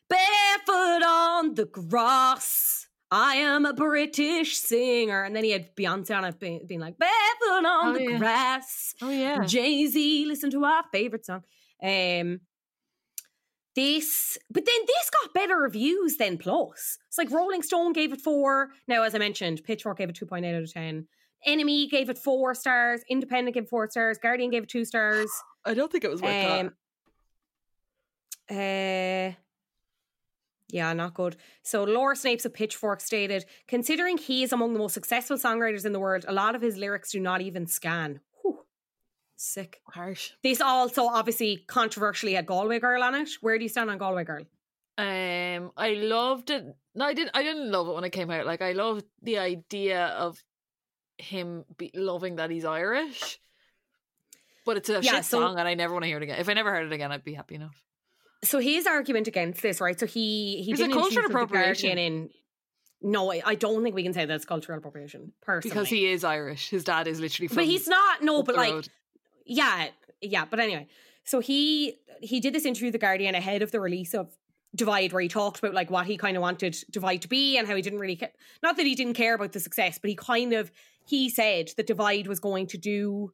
[0.10, 2.88] Barefoot on the grass.
[3.10, 6.98] I am a British singer, and then he had Beyonce on it, being, being like
[6.98, 8.18] barefoot on Oh, the yeah.
[8.18, 8.96] grass.
[9.02, 9.46] Oh yeah.
[9.46, 11.44] Jay Z, listen to our favorite song.
[11.82, 12.42] Um,
[13.76, 16.98] this, but then this got better reviews than Plus.
[17.08, 18.70] It's like Rolling Stone gave it four.
[18.88, 21.08] Now, as I mentioned, Pitchfork gave it 2.8 out of 10.
[21.48, 23.02] NME gave it four stars.
[23.10, 24.18] Independent gave it four stars.
[24.18, 25.30] Guardian gave it two stars.
[25.66, 26.72] I don't think it was worth Um,
[28.50, 29.34] uh,
[30.70, 31.38] yeah, not good.
[31.62, 35.94] So Laura Snapes of Pitchfork stated, considering he is among the most successful songwriters in
[35.94, 38.20] the world, a lot of his lyrics do not even scan.
[39.44, 39.64] Whew.
[39.64, 39.82] Sick.
[39.88, 39.94] that.
[39.94, 40.32] Harsh.
[40.44, 43.30] This also obviously controversially had Galway Girl on it.
[43.42, 44.44] Where do you stand on Galway Girl?
[44.98, 46.64] Um, I loved it.
[46.96, 47.32] No, I didn't.
[47.34, 48.46] I didn't love it when it came out.
[48.46, 50.42] Like, I loved the idea of
[51.18, 53.40] him be, loving that he's Irish.
[54.66, 56.40] But it's a Yeah, shit so- song, and I never want to hear it again.
[56.40, 57.84] If I never heard it again, I'd be happy enough.
[58.44, 60.00] So his argument against this, right?
[60.00, 61.98] So he he Is did it an cultural interview for The appropriation?
[61.98, 62.30] In.
[63.02, 65.74] No, I, I don't think we can say that's cultural appropriation personally.
[65.74, 66.70] Because he is Irish.
[66.70, 67.56] His dad is literally from.
[67.58, 68.22] but he's not.
[68.22, 68.90] No, but like road.
[69.46, 69.88] Yeah
[70.22, 70.88] yeah but anyway.
[71.24, 74.36] So he he did this interview with the guardian ahead of the release of
[74.76, 77.68] divide where he talked about like what he kind of wanted divide to be and
[77.68, 78.32] how he didn't really care
[78.64, 80.72] not that he didn't care about the success but he kind of
[81.06, 83.32] he said that divide was going to do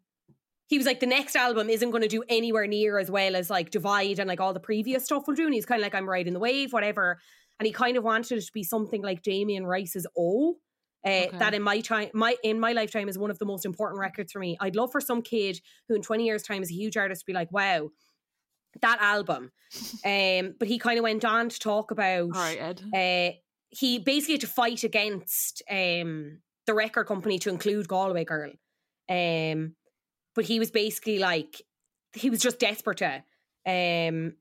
[0.69, 3.49] he was like the next album isn't going to do anywhere near as well as
[3.49, 5.45] like divide and like all the previous stuff will do.
[5.45, 7.19] And he's kind of like i'm riding the wave whatever.
[7.59, 10.57] And he kind of wanted it to be something like damien rice's o
[11.05, 11.37] uh, Okay.
[11.37, 14.31] that in my time my in my lifetime is one of the most important records
[14.31, 16.97] for me i'd love for some kid who in 20 years time is a huge
[16.97, 17.89] artist to be like wow
[18.81, 19.51] that album
[20.05, 22.81] um but he kind of went on to talk about All right, Ed.
[22.93, 23.35] uh,
[23.69, 28.51] he basically had to fight against um, the record company to include Galway Girl.
[29.07, 29.75] Um,
[30.33, 31.61] but he was basically like,
[32.13, 33.23] he was just desperate to.
[33.67, 34.33] Um,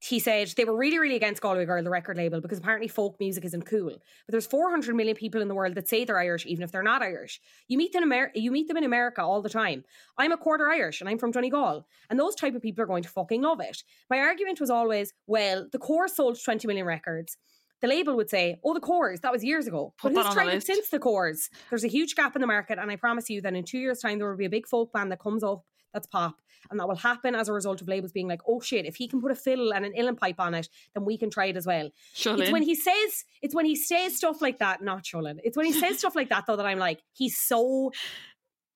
[0.00, 3.18] he said they were really, really against Galway Girl, the record label, because apparently folk
[3.18, 3.90] music isn't cool.
[3.90, 6.82] But there's 400 million people in the world that say they're Irish, even if they're
[6.82, 7.40] not Irish.
[7.66, 9.84] You meet them in Amer- you meet them in America all the time.
[10.16, 13.02] I'm a quarter Irish and I'm from Donegal, and those type of people are going
[13.02, 13.82] to fucking love it.
[14.08, 17.36] My argument was always, well, the core sold 20 million records.
[17.80, 20.52] The label would say, "Oh, the Corrs that was years ago." Put but who's tried
[20.52, 21.48] it since the Corrs?
[21.70, 24.00] There's a huge gap in the market, and I promise you that in two years'
[24.00, 26.36] time there will be a big folk band that comes up that's pop,
[26.70, 29.08] and that will happen as a result of labels being like, "Oh shit, if he
[29.08, 31.56] can put a fiddle and an uilleann pipe on it, then we can try it
[31.56, 35.04] as well." Shut It's when he says it's when he says stuff like that, not
[35.04, 35.38] Shulin.
[35.44, 37.92] It's when he says stuff like that though that I'm like, he's so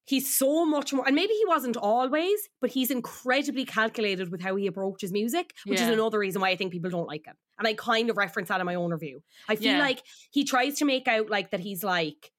[0.05, 4.57] he's so much more and maybe he wasn't always, but he's incredibly calculated with how
[4.57, 7.37] he approaches music, which is another reason why I think people don't like him.
[7.59, 9.23] And I kind of reference that in my own review.
[9.49, 9.79] I feel Yeah.
[9.79, 10.03] like
[10.33, 12.33] he tries to make out like that he's like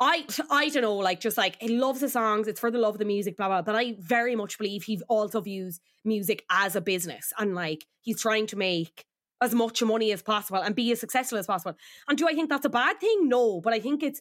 [0.00, 2.94] I I don't know, like just like he loves the songs, it's for the love
[2.94, 3.62] of the music, blah blah.
[3.62, 8.20] But I very much believe he also views music as a business and like he's
[8.20, 9.04] trying to make
[9.40, 11.76] as much money as possible and be as successful as possible.
[12.08, 13.28] And do I think that's a bad thing?
[13.28, 14.20] No, but I think it's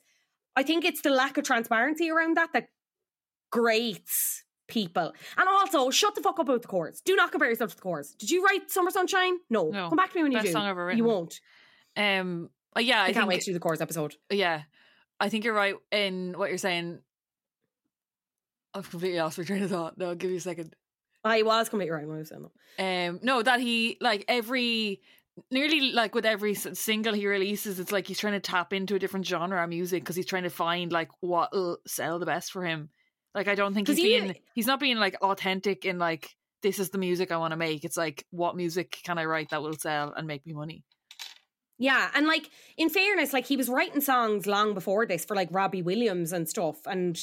[0.55, 2.67] I think it's the lack of transparency around that that
[3.51, 5.13] grates people.
[5.37, 7.01] And also, shut the fuck up about the Corrs.
[7.03, 8.17] Do not compare yourself to the Corrs.
[8.17, 9.37] Did you write Summer Sunshine?
[9.49, 9.69] No.
[9.69, 9.89] No.
[9.89, 10.51] Come back to me when you do.
[10.51, 11.39] song ever You won't.
[11.95, 12.49] Um.
[12.75, 13.29] uh, yeah, I, I, can't think.
[13.29, 14.15] wait to do the chorus episode.
[14.29, 14.63] Yeah,
[15.19, 16.99] I think you're right in what you're saying.
[18.73, 19.97] I've completely lost my train of thought.
[19.97, 20.75] No, I'll give you a second.
[21.23, 22.45] I was completely right when I was saying
[22.77, 23.09] that.
[23.09, 25.01] Um, no, that he like every
[25.51, 28.99] nearly like with every single he releases, it's like he's trying to tap into a
[28.99, 32.65] different genre of music because he's trying to find like what'll sell the best for
[32.65, 32.89] him.
[33.33, 36.29] Like I don't think he's he- being he's not being like authentic in like
[36.61, 37.83] this is the music I want to make.
[37.83, 40.83] It's like what music can I write that will sell and make me money.
[41.83, 45.49] Yeah, and like in fairness, like he was writing songs long before this for like
[45.51, 47.19] Robbie Williams and stuff and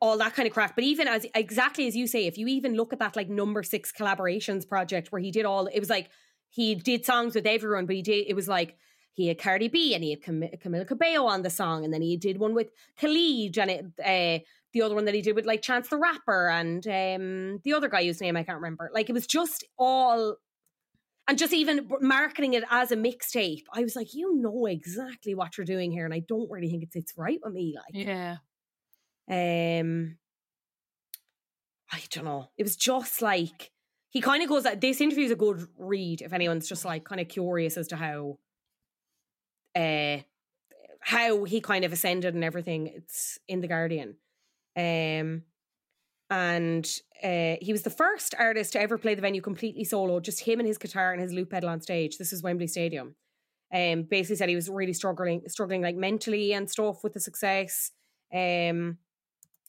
[0.00, 0.74] all that kind of crap.
[0.74, 3.62] But even as exactly as you say, if you even look at that like number
[3.62, 6.10] six collaborations project where he did all, it was like
[6.50, 8.74] he did songs with everyone, but he did it was like
[9.12, 12.02] he had Cardi B and he had Cam- Camila Cabello on the song, and then
[12.02, 15.46] he did one with Khalid and it, uh, the other one that he did with
[15.46, 18.90] like Chance the Rapper and um, the other guy whose name I can't remember.
[18.92, 20.36] Like it was just all
[21.28, 25.56] and just even marketing it as a mixtape, I was like, you know exactly what
[25.58, 27.74] you're doing here, and I don't really think it sits right with me.
[27.76, 28.38] Like, Yeah,
[29.30, 30.18] um,
[31.92, 32.48] I don't know.
[32.56, 33.70] It was just like
[34.10, 34.66] he kind of goes.
[34.80, 37.96] This interview is a good read if anyone's just like kind of curious as to
[37.96, 38.38] how,
[39.74, 40.18] uh,
[41.00, 42.88] how he kind of ascended and everything.
[42.88, 44.16] It's in the Guardian,
[44.76, 45.42] um,
[46.30, 46.86] and
[47.22, 50.58] uh, he was the first artist to ever play the venue completely solo, just him
[50.58, 52.18] and his guitar and his loop pedal on stage.
[52.18, 53.14] This is Wembley Stadium.
[53.72, 57.90] Um, basically said he was really struggling, struggling like mentally and stuff with the success.
[58.32, 58.98] Um,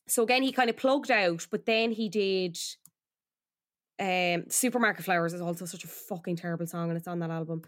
[0.07, 2.57] so again, he kind of plugged out, but then he did.
[3.99, 7.63] Um, Supermarket Flowers is also such a fucking terrible song, and it's on that album.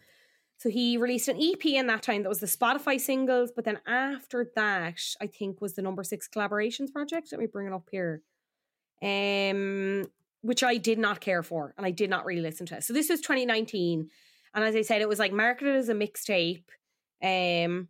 [0.57, 3.79] So he released an EP in that time that was the Spotify singles, but then
[3.87, 7.29] after that, I think was the number six collaborations project.
[7.31, 8.21] Let me bring it up here.
[9.01, 10.05] Um,
[10.41, 12.81] which I did not care for and I did not really listen to.
[12.81, 14.09] So this was 2019.
[14.53, 16.63] And as I said, it was like marketed as a mixtape.
[17.21, 17.89] Um,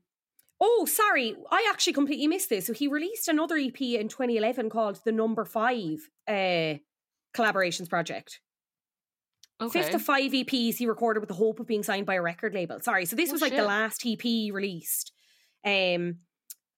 [0.60, 2.66] oh, sorry, I actually completely missed this.
[2.66, 6.76] So he released another EP in 2011 called the Number Five uh,
[7.34, 8.42] Collaborations Project.
[9.62, 9.84] Okay.
[9.84, 12.54] Fifth of five EPs he recorded with the hope of being signed by a record
[12.54, 12.80] label.
[12.80, 15.12] Sorry, so this Oh, was like the last EP released.
[15.66, 16.20] Um,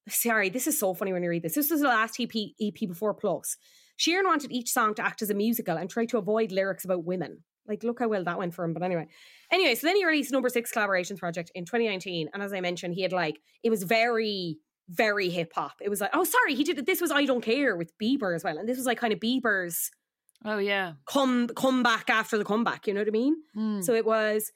[0.08, 1.54] sorry, this is so funny when you read this.
[1.54, 2.30] This was the last EP
[2.60, 3.56] EP before Plus.
[3.98, 7.04] Sheeran wanted each song to act as a musical and try to avoid lyrics about
[7.04, 7.44] women.
[7.66, 8.74] Like, look how well that went for him.
[8.74, 9.06] But anyway,
[9.50, 12.94] anyway, so then he released number six collaborations project in 2019, and as I mentioned,
[12.94, 15.74] he had like it was very very hip hop.
[15.80, 16.86] It was like, oh, sorry, he did it.
[16.86, 19.20] This was I don't care with Bieber as well, and this was like kind of
[19.20, 19.90] Bieber's
[20.44, 20.94] oh yeah.
[21.06, 22.86] come come back after the comeback.
[22.86, 23.36] You know what I mean?
[23.56, 23.84] Mm.
[23.84, 24.52] So it was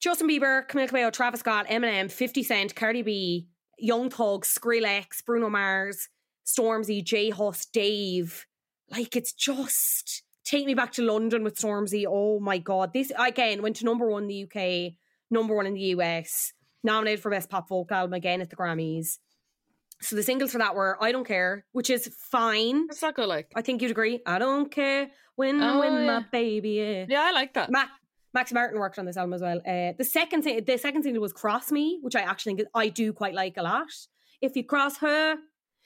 [0.00, 5.48] Justin Bieber, Camila Cabello, Travis Scott, Eminem, 50 Cent, Cardi B, Young Thug, Skrillex, Bruno
[5.48, 6.08] Mars,
[6.46, 8.46] Stormzy, J Hus, Dave.
[8.90, 12.04] Like it's just take me back to London with Stormzy.
[12.08, 12.92] Oh my god.
[12.92, 14.94] This again went to number one in the UK,
[15.30, 19.18] number one in the US, nominated for Best Pop Folk Album again at the Grammys.
[20.00, 22.86] So the singles for that were I Don't Care, which is fine.
[22.88, 23.52] What's that go like?
[23.54, 24.20] I think you'd agree.
[24.26, 26.06] I don't care when Oh, with yeah.
[26.06, 26.70] my baby.
[26.70, 27.06] Yeah.
[27.08, 27.70] Yeah, I like that.
[28.34, 29.58] Max Martin worked on this album as well.
[29.58, 32.88] Uh, the second thing, the second single was "Cross Me," which I actually think I
[32.88, 33.86] do quite like a lot.
[34.40, 35.36] If you cross her,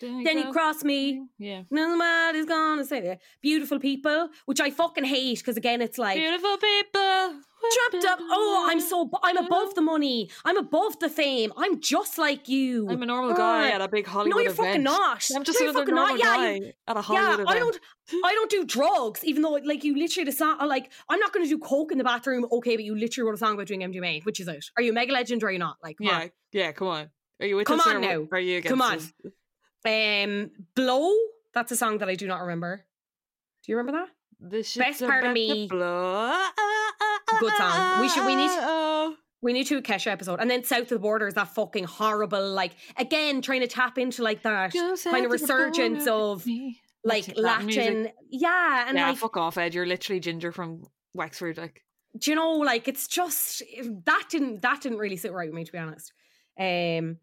[0.01, 1.27] then you cross me.
[1.39, 1.63] Yeah.
[1.71, 3.21] Nobody's gonna say that.
[3.43, 7.41] Beautiful people, which I fucking hate because again, it's like Beautiful people.
[7.91, 8.19] trapped up.
[8.21, 10.31] Oh, I'm so I'm above the money.
[10.45, 11.53] I'm above the fame.
[11.57, 12.89] I'm just like you.
[12.91, 13.75] I'm a normal guy Ah.
[13.75, 14.69] at a big Hollywood no, you're event.
[14.69, 15.27] fucking not.
[15.35, 16.41] I'm just no, another fucking normal not.
[16.43, 17.49] Yeah, you- at a yeah, event.
[17.49, 17.81] I don't.
[18.25, 20.59] I don't do drugs, even though like you literally the song.
[20.67, 22.47] Like I'm not going to do coke in the bathroom.
[22.53, 24.65] Okay, but you literally wrote a song about doing MDMA, which is it.
[24.77, 25.77] Are you a mega legend or are you not?
[25.83, 26.73] Like, Yeah, yeah.
[26.73, 27.11] Come on.
[27.41, 28.29] Are you with Come us on or now.
[28.33, 28.97] Are you against Come on.
[28.97, 29.13] us?
[29.87, 31.13] Um, blow.
[31.55, 32.85] That's a song that I do not remember.
[33.65, 34.09] Do you remember that?
[34.39, 36.33] This Best part of me- blow.
[37.41, 38.01] Good song.
[38.01, 39.17] We should- we need-.
[39.43, 41.55] We need to do a Kesha episode, and then South of the Border is that
[41.55, 42.51] fucking horrible.
[42.53, 46.45] Like again, trying to tap into like that Go kind of the resurgence of
[47.05, 48.15] like Latin music.
[48.31, 49.75] Yeah, and yeah, like fuck off, Ed.
[49.75, 50.85] You're literally Ginger from
[51.15, 51.59] Wexford.
[51.59, 51.85] Like,
[52.19, 53.63] do you know like it's just
[54.07, 56.13] that didn't that didn't really sit right with me to be honest
[56.59, 57.19] um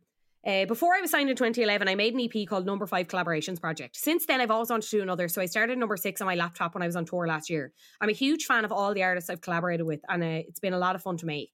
[0.45, 3.61] uh, before I was signed in 2011, I made an EP called Number Five Collaborations
[3.61, 3.95] Project.
[3.95, 5.29] Since then, I've always wanted to do another.
[5.29, 7.71] So I started number six on my laptop when I was on tour last year.
[8.01, 10.73] I'm a huge fan of all the artists I've collaborated with, and uh, it's been
[10.73, 11.53] a lot of fun to make.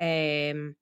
[0.00, 0.76] Um,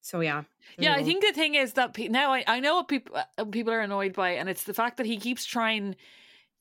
[0.00, 0.42] so yeah,
[0.78, 3.44] yeah, I think the thing is that pe- now I, I know what people uh,
[3.46, 5.96] people are annoyed by, and it's the fact that he keeps trying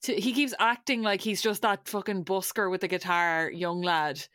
[0.04, 4.26] to he keeps acting like he's just that fucking busker with the guitar, young lad,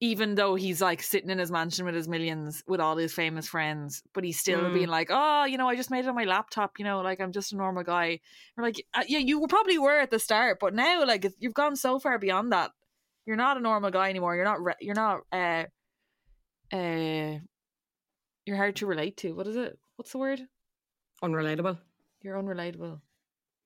[0.00, 3.46] even though he's like sitting in his mansion with his millions with all his famous
[3.48, 4.72] friends, but he's still Mm.
[4.74, 7.20] being like, oh, you know, I just made it on my laptop, you know, like
[7.20, 8.20] I'm just a normal guy.
[8.56, 11.76] We're like, uh, yeah, you probably were at the start, but now like you've gone
[11.76, 12.70] so far beyond that.
[13.26, 14.34] You're not a normal guy anymore.
[14.34, 14.62] You're not.
[14.64, 15.20] Re- you're not.
[15.30, 15.64] Uh,
[16.72, 17.38] uh,
[18.46, 19.34] you're hard to relate to.
[19.34, 19.78] What is it?
[19.96, 20.40] What's the word?
[21.22, 21.78] unrelatable.
[22.22, 23.00] You're unrelatable.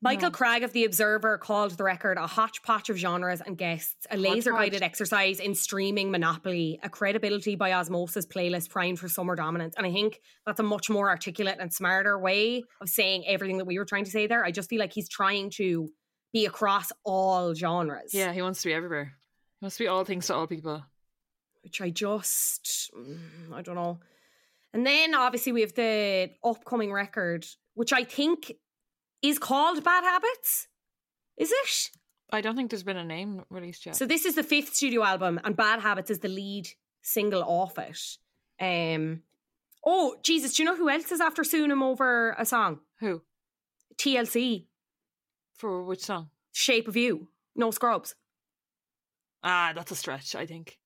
[0.05, 0.33] Michael No.
[0.33, 4.53] Cragg of The Observer called the record a hodgepodge of genres and guests, a laser
[4.53, 9.75] guided exercise in streaming monopoly, a credibility by osmosis playlist primed for summer dominance.
[9.79, 13.65] And I think that's a much more articulate and smarter way of saying everything that
[13.65, 14.45] we were trying to say there.
[14.45, 15.89] I just feel like he's trying to
[16.35, 18.13] be across all genres.
[18.13, 19.15] Yeah, he wants to be everywhere.
[19.59, 20.85] He wants to be all things to all people.
[21.63, 24.01] Which I just, mm, I don't know.
[24.75, 28.53] And then obviously we have the upcoming record, which I think
[29.29, 30.69] is called Bad Habits.
[31.37, 31.91] Is it?
[32.31, 33.97] I don't think there's been a name released yet.
[33.97, 36.69] So this is the fifth studio album, and Bad Habits is the lead
[37.03, 37.99] single off it.
[38.61, 39.23] Um,
[39.85, 42.81] oh Jesus, do you know who else is after suing him over a song?
[43.01, 43.23] Who?
[43.97, 44.67] TLC,
[45.57, 46.31] For which song?
[46.53, 48.15] Shape of You, No Scrubs.
[49.43, 50.79] Ah, that's a stretch, I think.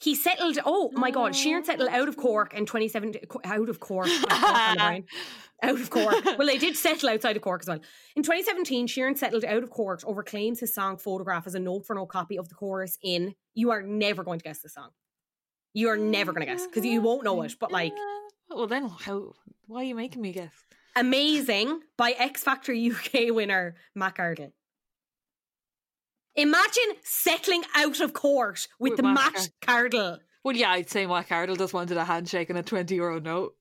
[0.00, 0.58] He settled.
[0.64, 2.00] Oh my God, Sheeran settled oh.
[2.00, 3.22] out of Cork in 2017.
[3.44, 5.04] Out of Cork, my Cork on the brain.
[5.62, 6.38] out of Cork.
[6.38, 7.80] Well, they did settle outside of Cork as well.
[8.16, 11.86] In 2017, Sheeran settled out of Cork over claims his song "Photograph" is a note
[11.86, 14.90] for no copy of the chorus in "You Are Never Going to Guess this song."
[15.72, 17.54] You are never going to guess because you won't know it.
[17.60, 17.92] But like,
[18.48, 19.34] Well, then how?
[19.68, 20.52] Why are you making me guess?
[20.96, 24.52] amazing by X Factor UK winner Matt Cardle.
[26.36, 30.18] Imagine settling out of court with, With the Mac Mac Cardle.
[30.44, 33.56] Well, yeah, I'd say Mark Cardle just wanted a handshake and a twenty euro note.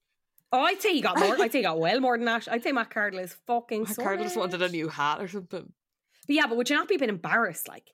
[0.52, 1.42] Oh, I'd say he got more.
[1.42, 2.48] I'd say he got well more than that.
[2.50, 3.84] I'd say Mac Cardle is fucking.
[3.84, 5.72] Mark Ardle just wanted a new hat or something.
[6.28, 7.68] But yeah, but would you not be a bit embarrassed?
[7.68, 7.92] Like,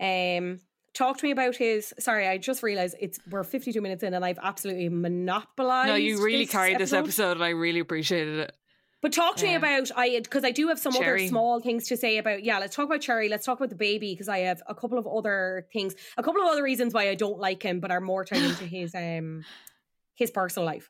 [0.00, 0.60] um,
[0.92, 1.94] talk to me about his.
[1.98, 5.88] Sorry, I just realized it's we're fifty two minutes in, and I've absolutely monopolized.
[5.88, 8.56] No, you really this carried this episode, and I really appreciated it.
[9.02, 11.22] But talk to me about I because I do have some Cherry.
[11.22, 12.44] other small things to say about.
[12.44, 13.28] Yeah, let's talk about Cherry.
[13.28, 16.40] Let's talk about the baby because I have a couple of other things, a couple
[16.40, 19.44] of other reasons why I don't like him, but are more tied into his um
[20.14, 20.88] his personal life.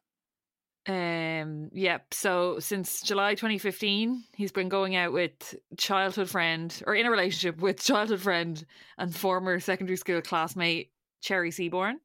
[0.86, 1.70] Um.
[1.72, 2.12] Yep.
[2.12, 7.62] So since July 2015, he's been going out with childhood friend, or in a relationship
[7.62, 8.62] with childhood friend
[8.98, 10.90] and former secondary school classmate
[11.22, 11.98] Cherry Seaborn.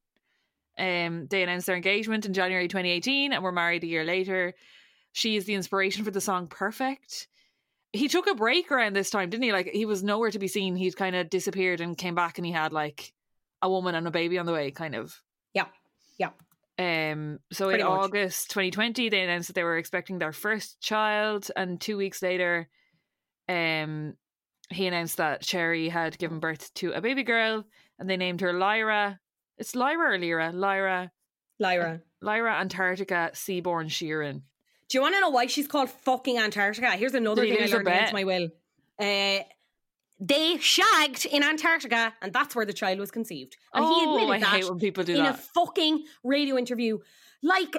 [0.77, 1.27] Um.
[1.29, 4.53] They announced their engagement in January 2018, and were married a year later.
[5.17, 7.27] She is the inspiration for the song "Perfect."
[7.91, 9.51] He took a break around this time, didn't he?
[9.51, 10.75] Like he was nowhere to be seen.
[10.75, 13.13] He'd kind of disappeared and came back, and he had like
[13.63, 15.19] a woman and a baby on the way, kind of.
[15.55, 15.65] Yeah,
[16.19, 16.29] yeah.
[16.77, 17.99] Um, so Pretty in much.
[17.99, 22.69] August 2020, they announced that they were expecting their first child, and two weeks later,
[23.49, 24.13] um,
[24.69, 27.65] he announced that Cherry had given birth to a baby girl,
[27.97, 29.19] and they named her Lyra.
[29.57, 30.51] It's Lyra or Lyra?
[30.51, 31.11] Lyra,
[31.57, 32.01] Lyra.
[32.21, 34.43] Lyra Antarctica Seaborn Sheeran.
[34.89, 36.91] Do you want to know why she's called fucking Antarctica?
[36.91, 38.49] Here's another Did thing I learned against my will.
[38.99, 39.43] Uh,
[40.19, 43.57] they shagged in Antarctica, and that's where the child was conceived.
[43.73, 45.19] And he oh, admitted I that hate when people do that.
[45.19, 46.99] in a fucking radio interview.
[47.43, 47.75] Like,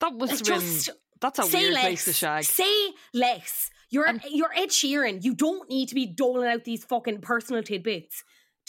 [0.00, 1.82] that was just that's a weird less.
[1.82, 2.44] place to shag.
[2.44, 3.70] Say less.
[3.90, 5.22] You're And- you're Ed Sheeran.
[5.22, 8.24] You don't need to be doling out these fucking personal tidbits.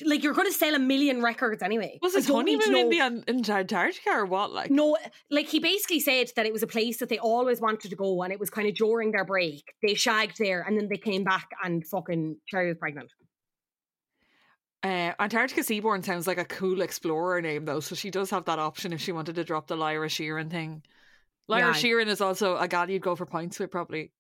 [0.06, 2.00] Like you're going to sell a million records anyway.
[2.02, 4.52] Was his don't need to honeymoon in the in Antarctica or what?
[4.52, 4.98] Like, No,
[5.30, 8.22] like he basically said that it was a place that they always wanted to go,
[8.24, 9.74] and it was kind of during their break.
[9.82, 13.12] They shagged there, and then they came back, and fucking Cherry was pregnant.
[14.84, 18.58] Uh, Antarctica Seaborn sounds like a cool explorer name, though, so she does have that
[18.58, 20.82] option if she wanted to drop the Lyra Sheeran thing.
[21.48, 21.74] Lyra Yeah.
[21.74, 24.12] Sheeran is also a gal you'd go for points with, probably.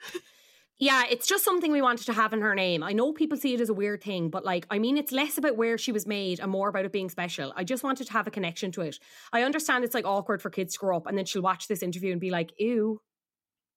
[0.78, 2.82] Yeah, it's just something we wanted to have in her name.
[2.82, 5.38] I know people see it as a weird thing, but like, I mean, it's less
[5.38, 7.52] about where she was made and more about it being special.
[7.56, 8.98] I just wanted to have a connection to it.
[9.32, 11.82] I understand it's like awkward for kids to grow up and then she'll watch this
[11.82, 13.00] interview and be like, ew,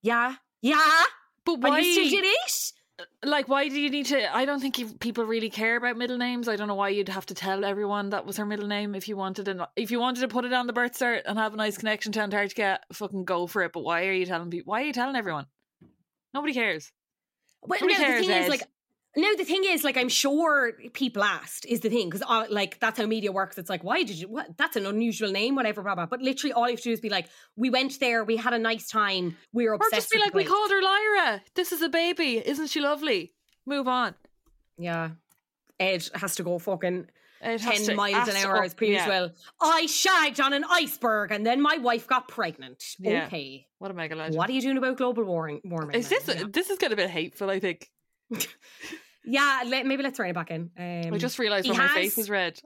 [0.01, 1.03] yeah, yeah,
[1.45, 1.79] But and why?
[1.79, 2.71] you still did it?
[2.99, 4.35] Uh, like, why do you need to?
[4.35, 6.49] I don't think you, people really care about middle names.
[6.49, 9.07] I don't know why you'd have to tell everyone that was her middle name if
[9.07, 11.53] you wanted and if you wanted to put it on the birth cert and have
[11.53, 12.81] a nice connection to Antarctica.
[12.91, 13.71] Fucking go for it.
[13.71, 14.71] But why are you telling people?
[14.71, 15.45] Why are you telling everyone?
[16.33, 16.91] Nobody cares.
[17.65, 18.63] But Nobody no, the cares, thing is, like,
[19.17, 22.79] no, the thing is, like, I'm sure people asked is the thing because, uh, like,
[22.79, 23.57] that's how media works.
[23.57, 24.27] It's like, why did you?
[24.29, 24.55] What?
[24.57, 26.05] That's an unusual name, whatever, blah blah.
[26.05, 28.53] But literally, all you have to do is be like, we went there, we had
[28.53, 29.95] a nice time, we were Or obsessed.
[29.95, 31.41] just be with like, we called her Lyra.
[31.55, 32.41] This is a baby.
[32.45, 33.33] Isn't she lovely?
[33.65, 34.13] Move on.
[34.77, 35.09] Yeah,
[35.79, 37.07] Ed has to go fucking
[37.41, 39.09] 10 to miles an hour as previous yeah.
[39.09, 39.31] well.
[39.61, 42.83] I shagged on an iceberg and then my wife got pregnant.
[42.99, 43.25] Yeah.
[43.25, 43.67] Okay.
[43.77, 44.35] What a mega legend.
[44.35, 45.61] What are you doing about global warming?
[45.63, 47.49] warming Is this Yeah, this is getting a bit hateful?
[47.49, 47.89] I think.
[49.25, 50.69] yeah let, maybe let's rein it back in.
[50.77, 52.59] Um, I just realised he when my face is red.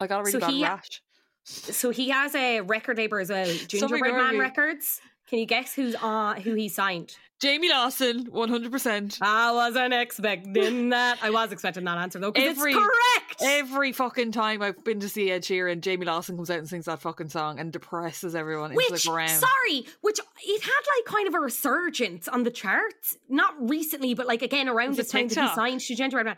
[0.00, 1.02] I got a really So bad he- rash.
[1.44, 4.38] so he has a record label as well, Gingerbread Man.
[4.38, 5.00] Records.
[5.28, 7.16] Can you guess who's on who he signed?
[7.38, 9.18] Jamie Lawson, one hundred percent.
[9.20, 11.18] I wasn't expecting that.
[11.22, 13.42] I was expecting that answer though, because it's Every- correct.
[13.42, 16.86] Every fucking time I've been to see Ed Sheeran, Jamie Lawson comes out and sings
[16.86, 19.30] that fucking song and depresses everyone into Which, the ground.
[19.32, 23.18] sorry, which it had like kind of a resurgence on the charts.
[23.28, 26.36] Not recently, but like again around this time that he signed to Gingerbread Man.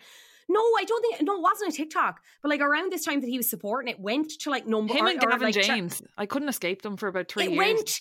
[0.48, 1.22] No, I don't think.
[1.22, 2.20] No, it wasn't a TikTok.
[2.42, 4.94] But like around this time that he was supporting it, went to like number.
[4.94, 6.02] Him or- and Gavin like, James.
[6.16, 7.58] I couldn't escape them for about three it years.
[7.58, 8.00] went.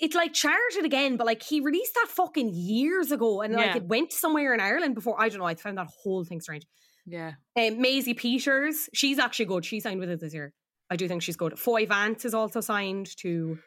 [0.00, 3.76] It like charted again, but like he released that fucking years ago, and like Yeah.
[3.78, 5.20] it went somewhere in Ireland before.
[5.20, 5.44] I don't know.
[5.44, 6.64] I found that whole thing strange.
[7.06, 7.32] Yeah.
[7.56, 9.64] Um, Maisie Peters, she's actually good.
[9.64, 10.52] She signed with it this year.
[10.90, 11.58] I do think she's good.
[11.58, 13.58] Foy Vance is also signed to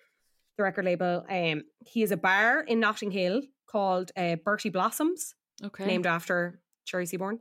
[0.57, 1.25] the record label.
[1.29, 5.85] Um, he has a bar in Notting Hill called uh, Bertie Blossoms, Okay.
[5.85, 7.39] named after Cherry Seaborn.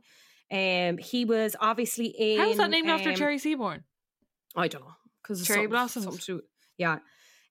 [0.51, 2.39] Um, he was obviously in.
[2.39, 3.83] How is that named after um, Cherry Seaborn?
[4.55, 6.03] I don't know because Cherry Blossoms.
[6.05, 6.41] Something to,
[6.77, 6.99] yeah.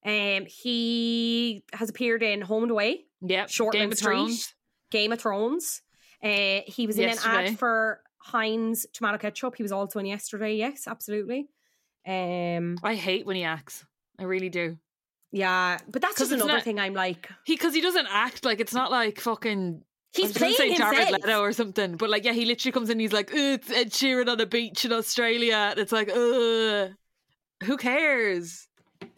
[0.05, 3.49] Um, he has appeared in Home and Away, Yep.
[3.49, 4.15] Shortland Game of Street.
[4.15, 4.55] Thrones.
[4.91, 5.83] Game of Thrones.
[6.23, 9.57] Uh, he was in an ad for Heinz tomato ketchup.
[9.57, 10.55] He was also in yesterday.
[10.57, 11.49] Yes, absolutely.
[12.07, 13.85] Um, I hate when he acts.
[14.19, 14.77] I really do.
[15.33, 16.79] yeah, but that's just another not- thing.
[16.79, 19.83] I'm like, He because he doesn't act like it's not like fucking.
[20.13, 21.23] He's playing say Jared himself.
[21.25, 22.99] Leto or something, but like yeah, he literally comes in.
[22.99, 26.91] He's like, "Ugh, it's Ed Sheeran on a beach in Australia, and it's like, ugh,
[27.65, 28.67] who cares?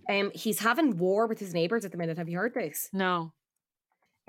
[0.09, 2.19] Um, he's having war with his neighbors at the minute.
[2.19, 2.89] Have you heard this?
[2.93, 3.33] No,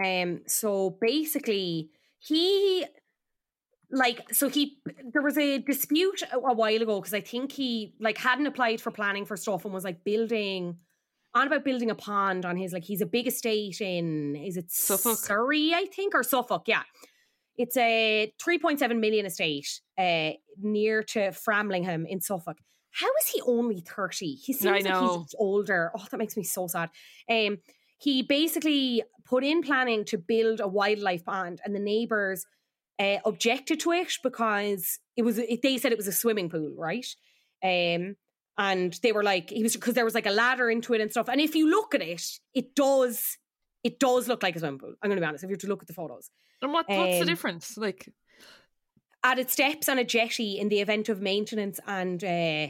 [0.03, 1.89] Um, so basically,
[2.19, 2.85] he
[3.91, 4.77] like so he
[5.11, 8.81] there was a dispute a, a while ago because I think he like hadn't applied
[8.81, 10.77] for planning for stuff and was like building
[11.35, 14.71] on about building a pond on his like he's a big estate in is it
[14.71, 15.17] Suffolk?
[15.17, 16.83] Surrey I think or Suffolk yeah
[17.55, 22.57] it's a 3.7 million estate uh near to Framlingham in Suffolk
[22.93, 24.85] how is he only 30 he seems like
[25.23, 26.89] he's older oh that makes me so sad
[27.29, 27.57] um
[27.97, 32.45] he basically put in planning to build a wildlife pond, and the neighbors
[32.99, 35.37] uh, objected to it because it was.
[35.37, 37.05] It, they said it was a swimming pool, right?
[37.63, 38.17] Um,
[38.57, 41.11] and they were like, he was because there was like a ladder into it and
[41.11, 41.29] stuff.
[41.29, 42.23] And if you look at it,
[42.53, 43.37] it does.
[43.85, 44.93] It does look like a swimming pool.
[45.01, 45.45] I'm going to be honest.
[45.45, 46.29] If you were to look at the photos,
[46.61, 47.77] And what, what's the Um, difference?
[47.77, 48.09] Like,
[49.23, 52.67] added steps and a jetty in the event of maintenance and uh,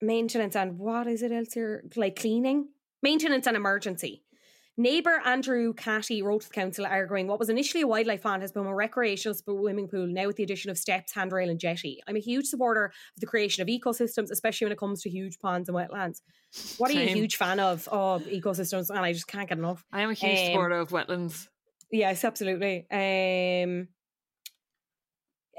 [0.00, 1.84] maintenance and what is it else here?
[1.96, 2.68] Like cleaning,
[3.02, 4.24] maintenance and emergency.
[4.76, 8.50] Neighbour Andrew Catty wrote to the council arguing what was initially a wildlife pond has
[8.50, 12.00] become a recreational swimming pool now with the addition of steps, handrail, and jetty.
[12.08, 15.38] I'm a huge supporter of the creation of ecosystems, especially when it comes to huge
[15.38, 16.22] ponds and wetlands.
[16.78, 17.86] What are you a huge fan of?
[17.92, 19.84] Oh, ecosystems, and I just can't get enough.
[19.92, 21.48] I am a huge um, supporter of wetlands.
[21.92, 22.86] Yes, absolutely.
[22.90, 23.88] Um,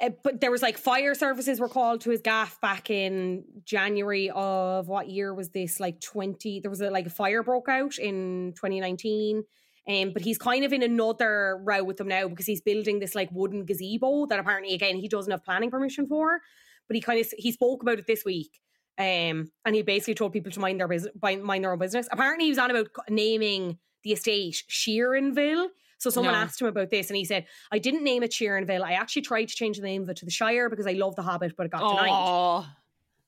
[0.02, 4.32] uh, but there was like fire services were called to his gaff back in January
[4.34, 5.80] of what year was this?
[5.80, 6.60] Like twenty.
[6.60, 9.44] There was a like a fire broke out in 2019.
[9.88, 13.16] Um, but he's kind of in another row with them now because he's building this
[13.16, 16.40] like wooden gazebo that apparently again he doesn't have planning permission for.
[16.88, 18.60] But he kind of he spoke about it this week.
[18.98, 22.08] Um, and he basically told people to mind their business, mind their own business.
[22.12, 25.68] Apparently, he was on about naming the estate Sheeranville.
[26.02, 26.40] So someone No.
[26.40, 28.82] asked him about this, and he said, "I didn't name it Sheeranville.
[28.82, 31.16] I actually tried to change the name of it to the Shire because I love
[31.16, 32.68] The Hobbit, but it got denied." Oh,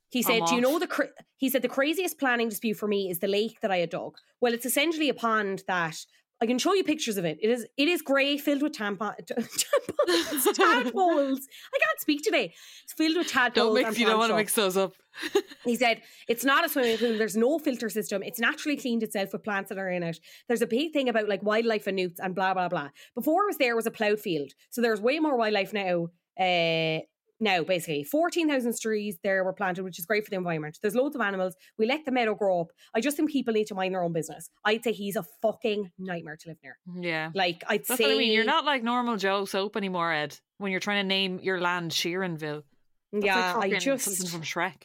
[0.09, 1.09] He said, "Do you know the?" Cra-?
[1.37, 4.17] He said the craziest planning dispute for me is the lake that I had dug.
[4.41, 5.97] Well, it's essentially a pond that
[6.43, 7.37] I can show you pictures of it.
[7.41, 11.47] It is it is grey, filled with tampon, tampons, tadpoles.
[11.73, 12.53] I can't speak today.
[12.83, 13.73] It's filled with tadpoles.
[13.73, 13.97] don't mix.
[13.97, 14.93] You don't want to mix those up.
[15.63, 17.17] he said, it's not a swimming pool.
[17.17, 18.23] There's no filter system.
[18.23, 20.19] It's naturally cleaned itself with plants that are in it.
[20.49, 22.89] There's a big thing about like wildlife and newts and blah, blah, blah.
[23.15, 24.51] Before it was there was a ploughed field.
[24.69, 26.07] So there's way more wildlife now.
[26.37, 27.05] Uh,
[27.43, 30.79] now, basically, 14,000 trees there were planted, which is great for the environment.
[30.81, 31.55] There's loads of animals.
[31.77, 32.67] We let the meadow grow up.
[32.95, 34.49] I just think people need to mind their own business.
[34.65, 36.77] I'd say he's a fucking nightmare to live near.
[37.01, 37.29] Yeah.
[37.35, 38.05] Like, I'd That's say.
[38.05, 38.31] what I mean.
[38.31, 40.37] You're not like normal Joe Soap anymore, Ed.
[40.57, 42.63] When you're trying to name your land Sheeranville.
[43.11, 44.05] That's Yeah, like I just.
[44.05, 44.83] something from Shrek.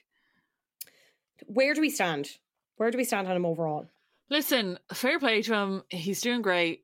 [1.47, 2.29] Where do we stand?
[2.77, 3.89] Where do we stand on him overall?
[4.31, 5.83] Listen, fair play to him.
[5.89, 6.83] He's doing great,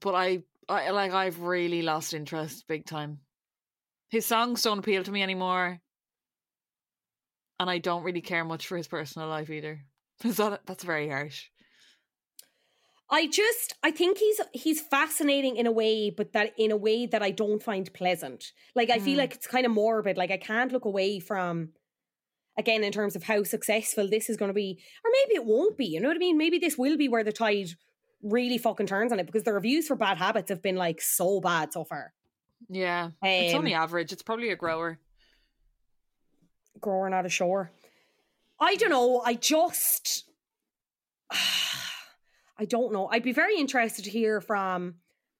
[0.00, 3.20] but I, I like I've really lost interest big time.
[4.12, 5.80] His songs don't appeal to me anymore,
[7.58, 9.80] and I don't really care much for his personal life either.
[10.22, 11.48] That that's very harsh?
[13.10, 17.06] I just I think he's he's fascinating in a way, but that in a way
[17.06, 18.52] that I don't find pleasant.
[18.74, 19.18] Like I feel Mm.
[19.18, 20.16] like it's kind of morbid.
[20.16, 21.72] Like I can't look away from
[22.58, 25.76] again in terms of how successful this is going to be, or maybe it won't
[25.78, 25.86] be.
[25.86, 26.38] You know what I mean?
[26.38, 27.70] Maybe this will be where the tide
[28.22, 31.40] really fucking turns on it because the reviews for Bad Habits have been like so
[31.40, 32.12] bad so far.
[32.68, 34.12] Yeah, it's Um, only average.
[34.12, 34.98] It's probably a grower.
[36.80, 37.70] Growing out of shore.
[38.58, 39.20] I don't know.
[39.20, 40.24] I just
[42.58, 43.08] I don't know.
[43.08, 44.96] I'd be very interested to hear from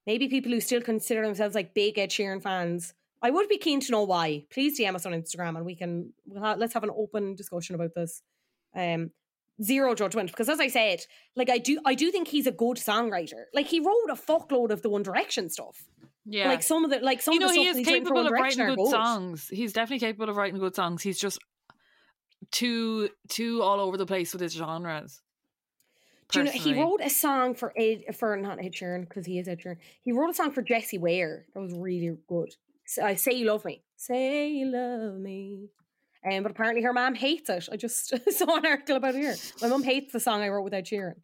[0.07, 2.95] maybe people who still consider themselves like big Ed Sheeran fans.
[3.23, 4.45] I would be keen to know why.
[4.51, 7.75] Please DM us on Instagram and we can we'll ha- let's have an open discussion
[7.75, 8.23] about this.
[8.75, 9.11] Um,
[9.63, 11.01] zero judgment because as I said,
[11.37, 13.45] like I do I do think he's a good songwriter.
[13.55, 15.85] Like he wrote a fuckload of the One Direction stuff.
[16.25, 17.87] Yeah, Like some of the like some you know of the he is that he's
[17.89, 18.91] written for capable of writing good good.
[18.91, 19.49] songs.
[19.49, 21.03] He's definitely capable of writing good songs.
[21.03, 21.39] He's just
[22.51, 25.21] too too all over the place with his genres.
[26.31, 29.39] Do you know he wrote a song for Ed for not Ed Sheeran because he
[29.39, 29.77] is Ed Sheeran.
[30.01, 32.55] He wrote a song for Jessie Ware that was really good.
[33.03, 33.83] I say you love me.
[33.97, 35.69] Say you love me.
[36.31, 37.69] Um, but apparently her mom hates it.
[37.71, 39.37] I just saw an article about it here.
[39.61, 41.17] My mom hates the song I wrote with Ed Sheeran.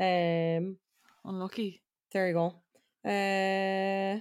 [0.00, 0.76] Um,
[1.24, 1.82] unlucky.
[2.12, 2.54] there you go.
[3.04, 4.20] Uh,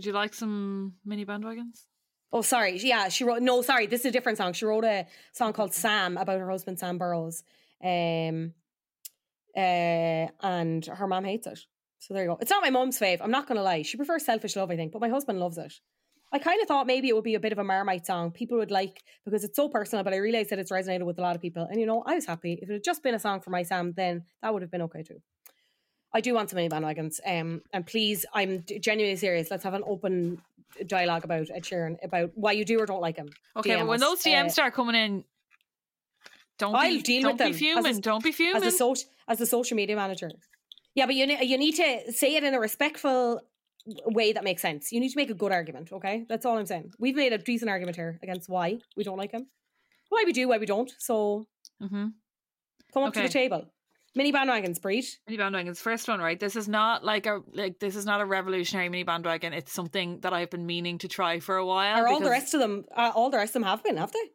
[0.00, 1.84] Would you like some mini bandwagons?
[2.32, 2.78] oh, sorry.
[2.78, 3.42] Yeah, she wrote.
[3.42, 3.86] No, sorry.
[3.86, 4.54] This is a different song.
[4.54, 7.42] She wrote a song called Sam about her husband Sam Burrows.
[7.84, 8.54] Um,
[9.54, 11.58] uh, and her mom hates it.
[11.98, 12.38] So there you go.
[12.40, 13.18] It's not my mom's fave.
[13.20, 13.82] I'm not gonna lie.
[13.82, 15.74] She prefers Selfish Love, I think, but my husband loves it.
[16.32, 18.56] I kind of thought maybe it would be a bit of a Marmite song people
[18.56, 21.36] would like because it's so personal, but I realized that it's resonated with a lot
[21.36, 21.66] of people.
[21.68, 22.58] And you know, I was happy.
[22.62, 24.82] If it had just been a song for my Sam, then that would have been
[24.82, 25.20] okay too.
[26.12, 27.20] I do want some mini bandwagons.
[27.24, 29.50] Um, and please, I'm genuinely serious.
[29.50, 30.40] Let's have an open
[30.86, 33.28] dialogue about Ed Sheeran about why you do or don't like him.
[33.56, 35.24] Okay, when those DMs Uh, start coming in,
[36.58, 37.98] don't I'll be, deal don't with them be fuming.
[37.98, 38.56] a- don't be fuming.
[38.56, 40.30] as a social as the social media manager.
[40.94, 43.40] Yeah, but you ne- you need to say it in a respectful
[44.06, 44.92] way that makes sense.
[44.92, 45.92] You need to make a good argument.
[45.92, 46.92] Okay, that's all I'm saying.
[46.98, 49.46] We've made a decent argument here against why we don't like him,
[50.08, 50.92] why we do, why we don't.
[50.98, 51.46] So
[51.82, 52.06] mm-hmm.
[52.92, 53.70] come up to the table.
[54.14, 55.04] Mini bandwagons, Bríd.
[55.28, 55.78] Mini bandwagons.
[55.78, 56.38] First one, right?
[56.38, 59.52] This is not like a like this is not a revolutionary mini bandwagon.
[59.52, 61.96] It's something that I've been meaning to try for a while.
[61.96, 62.84] Are all the rest of them?
[62.94, 64.30] Uh, all the rest of them have been, have they?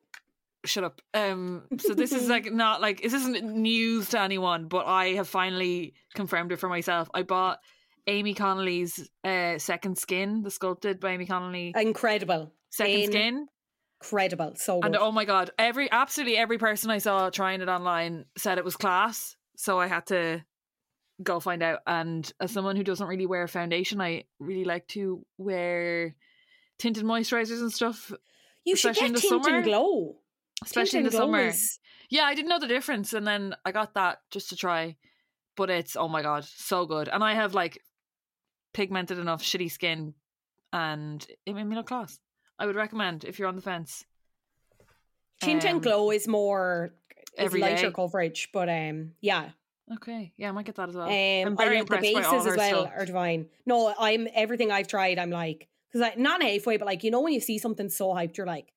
[0.68, 1.02] shut up.
[1.14, 5.28] Um, so this is like not like this isn't news to anyone, but I have
[5.28, 7.10] finally confirmed it for myself.
[7.14, 7.60] I bought
[8.08, 12.52] Aimee Connolly's uh, Second Skin, the sculpted by Aimee Connolly Incredible.
[12.70, 13.48] Second Skin,
[14.02, 14.54] Incredible.
[14.56, 14.88] So good.
[14.88, 18.66] and oh my god, every absolutely every person I saw trying it online said it
[18.66, 19.36] was class.
[19.58, 20.44] So I had to
[21.24, 21.80] go find out.
[21.88, 26.16] And as someone who doesn't really wear foundation, I really like to wear
[26.78, 28.12] tinted moisturizers and stuff,
[28.66, 29.56] you should get in the Tint summer.
[29.58, 30.18] and Glow.
[30.64, 31.40] especially in the summer.
[31.48, 31.80] is-
[32.10, 34.98] Yeah, I didn't know the difference, and then I got that just to try.
[35.56, 37.08] But it's oh my god, so good.
[37.08, 37.82] And I have like
[38.74, 40.14] pigmented enough shitty skin,
[40.74, 42.20] and it made me look class.
[42.60, 44.06] I would recommend if you're on the fence.
[45.42, 46.94] Tint Um, and Glow is more
[47.38, 47.92] every lighter day.
[47.94, 49.50] coverage, but um, yeah.
[49.94, 51.06] Okay, yeah, I might get that as well.
[51.08, 52.94] Um, I'm I very the impressed by all bases as well stuff.
[52.98, 53.48] are divine.
[53.68, 55.20] No, I'm everything I've tried.
[55.20, 58.08] I'm like because I not halfway, but like you know when you see something so
[58.10, 58.72] hyped, you're like,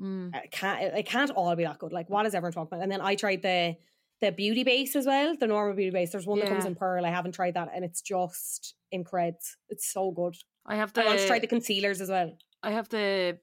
[0.00, 0.34] Mm.
[0.34, 1.92] it can't it can't all be that good.
[1.92, 2.82] Like what is everyone talking about?
[2.82, 3.76] And then I tried the
[4.22, 6.12] the beauty base as well, the normal beauty base.
[6.12, 7.04] There's one that comes in pearl.
[7.06, 9.38] I haven't tried that, and it's just incredible.
[9.70, 10.36] It's so good.
[10.66, 12.36] I have I want to try the the concealers as well.
[12.62, 13.38] I have the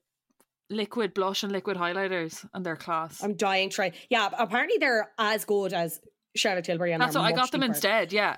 [0.70, 3.22] liquid blush and liquid highlighters, and they're class.
[3.22, 3.92] I'm dying to try.
[4.10, 6.00] Yeah, apparently they're as good as
[6.36, 8.12] Charlotte Tilbury, and That's what I got them instead.
[8.12, 8.36] Yeah,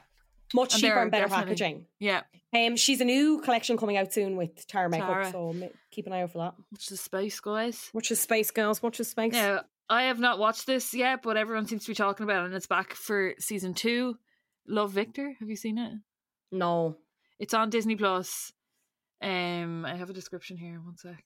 [0.55, 1.87] Much and cheaper and better packaging.
[1.99, 2.23] yeah.
[2.53, 5.31] Um, she's a new collection coming out soon with Tara makeup, Tara.
[5.31, 5.55] so
[5.93, 6.55] keep an eye out for that.
[6.73, 7.91] Watch the space, guys.
[7.95, 8.83] Watch the Space Girls.
[8.83, 9.35] Watch the Space.
[9.35, 12.47] Yeah, I have not watched this yet, but everyone seems to be talking about it,
[12.47, 14.17] and it's back for season two.
[14.67, 15.33] Love Victor.
[15.39, 15.93] Have you seen it?
[16.51, 16.97] No.
[17.39, 18.53] It's on Disney Plus.
[19.23, 20.81] Um, I have a description here.
[20.85, 21.23] One sec.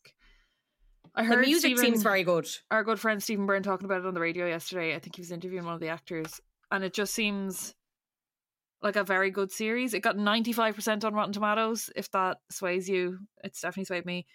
[1.15, 2.49] I The heard music Stephen, seems very good.
[2.71, 4.95] our good friend Stephen Byrne talking about it on the radio yesterday.
[4.97, 6.41] I think he was interviewing one of the actors,
[6.73, 7.75] and it just seems
[8.83, 9.95] like a very good series.
[9.95, 11.89] It got ninety five percent on Rotten Tomatoes.
[11.95, 14.27] If that sways you, it's definitely swayed me.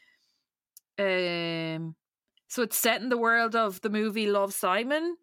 [0.97, 1.95] Um,
[2.47, 5.17] so it's set in the world of the movie Love Simon,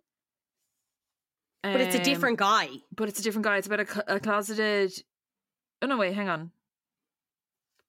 [1.63, 2.69] But it's a Um, different guy.
[2.95, 3.57] But it's a different guy.
[3.57, 4.93] It's about a, a closeted.
[5.83, 5.97] Oh no!
[5.97, 6.51] Wait, hang on.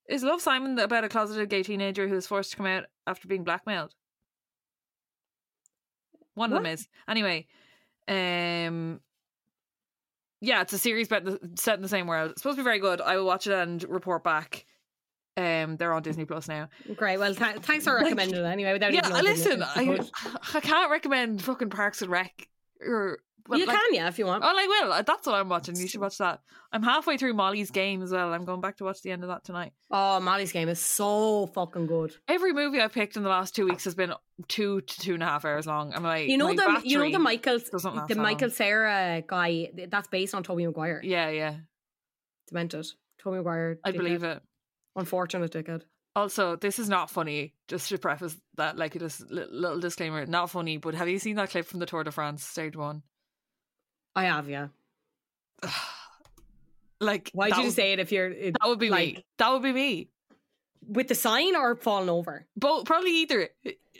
[0.08, 3.28] Is Love Simon about a closeted gay teenager who is forced to come out after
[3.28, 3.94] being blackmailed?
[6.36, 6.88] One of them is.
[7.08, 7.48] Anyway,
[8.08, 9.02] um,
[10.40, 12.32] yeah, it's a series about the, set in the same world.
[12.32, 13.02] It's supposed to be very good.
[13.02, 14.66] I will watch it and report back.
[15.36, 16.70] Um, they're on Disney Plus now.
[16.96, 17.18] Great.
[17.18, 18.74] Well, th- thanks for recommending it anyway.
[18.74, 19.64] Without yeah, listen.
[19.64, 20.00] I
[20.54, 22.48] I can't recommend fucking Parks and Rec
[22.82, 24.44] or well, you like- can, yeah, if you want.
[24.44, 25.04] Oh, I will.
[25.04, 25.76] That's what I'm watching.
[25.76, 26.42] You should watch that.
[26.72, 28.34] I'm halfway through Molly's Game as well.
[28.34, 29.74] I'm going back to watch the end of that tonight.
[29.90, 32.14] Oh, Molly's game is so fucking good.
[32.28, 34.14] Every movie I've picked in the last two weeks has been
[34.48, 35.94] two to two and a half hours long.
[35.94, 38.50] I'm like, You know the you know the Michael the Michael.
[38.50, 41.02] Cera guy that's based on Tobey Maguire.
[41.04, 41.56] Yeah, yeah,
[42.50, 42.88] Demented.
[43.20, 43.80] Tobey Maguire.
[43.84, 44.42] I believe it.
[44.96, 45.84] Unfortunate dickhead.
[46.16, 47.54] Also, this is not funny.
[47.68, 50.78] Just to preface that, like, li- little disclaimer, not funny.
[50.78, 53.04] But have you seen that clip from the Tour de France stage one?
[54.18, 54.68] I have, yeah.
[57.00, 59.26] Like, Why did you would- say it if you're it- that would be like me?
[59.38, 60.10] That would be me.
[60.88, 62.46] with the sign or falling over?
[62.56, 63.50] Both, probably either.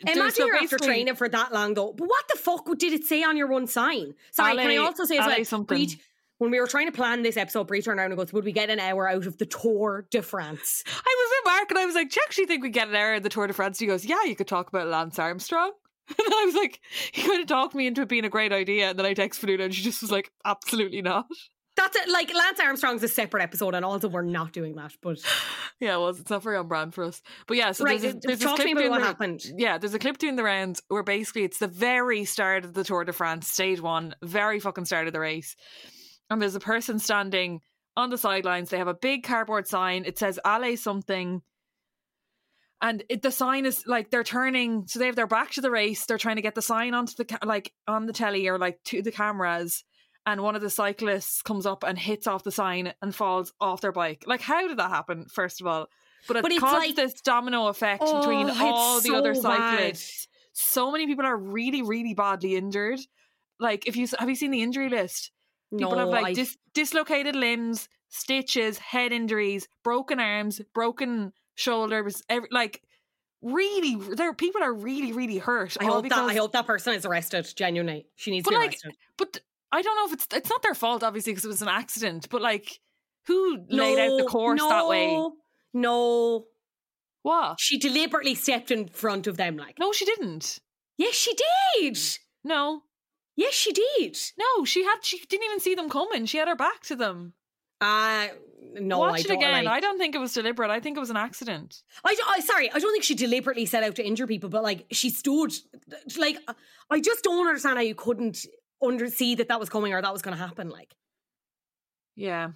[0.02, 1.92] Imagine so you're after training for that long though.
[1.92, 4.14] But what the fuck did it say on your one sign?
[4.32, 5.76] Sorry, can I also say as Ale well, something.
[5.76, 5.98] Breach,
[6.38, 8.52] when we were trying to plan this episode, Bríd turned around and goes, Would we
[8.52, 10.82] get an hour out of the Tour de France?
[10.86, 12.96] I was with Mark and I was like, Do you actually think we get an
[12.96, 13.78] hour in the Tour de France?
[13.78, 15.72] He goes, Yeah, you could talk about Lance Armstrong.
[16.18, 16.80] And I was like,
[17.12, 18.90] he kind of talked me into it being a great idea.
[18.90, 21.26] And then I texted Fionnuala and she just was like, Absolutely not.
[21.76, 22.10] That's it.
[22.10, 24.94] Like Lance Armstrong's a separate episode, and also we're not doing that.
[25.00, 25.20] But
[25.80, 27.22] Yeah, well, it's not very on brand for us.
[27.46, 29.44] But yeah, so right, there's, a, there's talk to me clip about what the- happened.
[29.56, 32.82] Yeah, there's a clip doing the rounds where basically it's the very start of the
[32.82, 35.54] Tour de France, stage one, very fucking start of the race.
[36.30, 37.60] And there's a person standing
[37.96, 38.70] on the sidelines.
[38.70, 40.04] They have a big cardboard sign.
[40.04, 41.42] It says Ale something.
[42.80, 45.70] And it, the sign is like they're turning, so they have their back to the
[45.70, 46.06] race.
[46.06, 48.78] They're trying to get the sign onto the ca- like on the telly or like
[48.84, 49.82] to the cameras.
[50.26, 53.80] And one of the cyclists comes up and hits off the sign and falls off
[53.80, 54.24] their bike.
[54.26, 55.26] Like, how did that happen?
[55.32, 55.88] First of all,
[56.28, 59.42] but it But it's caused like- this domino effect Oh, between all the other so
[59.42, 59.78] bad.
[59.78, 60.28] cyclists.
[60.52, 63.00] So many people are really, really badly injured.
[63.58, 65.32] Like, if you have you seen the injury list?
[65.76, 72.22] People no, have like I- dis- dislocated limbs, stitches, head injuries, broken arms, broken shoulders.
[72.28, 72.82] Every, like,
[73.42, 75.76] really, there people are really, really hurt.
[75.80, 77.46] I hope that I hope that person is arrested.
[77.56, 78.94] Genuinely, she needs to be like, arrested.
[79.16, 79.40] but
[79.72, 82.28] I don't know if it's it's not their fault, obviously, because it was an accident.
[82.30, 82.80] But like,
[83.26, 85.28] who laid out the course no, that way?
[85.74, 86.46] No,
[87.22, 87.60] What?
[87.60, 89.56] she deliberately stepped in front of them.
[89.56, 90.58] Like, No, she didn't.
[90.96, 91.94] yes, she did.
[91.94, 92.18] Mm.
[92.44, 92.82] No,
[93.36, 94.16] Yes, she did.
[94.38, 94.96] no, she had.
[95.02, 96.24] She didn't even see them coming.
[96.26, 97.34] She had her back to them.
[97.80, 98.28] Uh
[98.74, 99.36] no, Watch I it don't.
[99.38, 99.64] again.
[99.64, 100.70] like- I don't think it was deliberate.
[100.70, 101.82] I think it was an accident.
[102.04, 104.86] I, I sorry, I don't think she deliberately set out to injure people, but like
[104.92, 105.52] she stood,
[106.18, 106.36] like
[106.90, 108.44] I just don't understand how you couldn't
[108.82, 110.68] under see that that was coming or that was going to happen.
[110.70, 110.94] Like,
[112.14, 112.50] Yeah.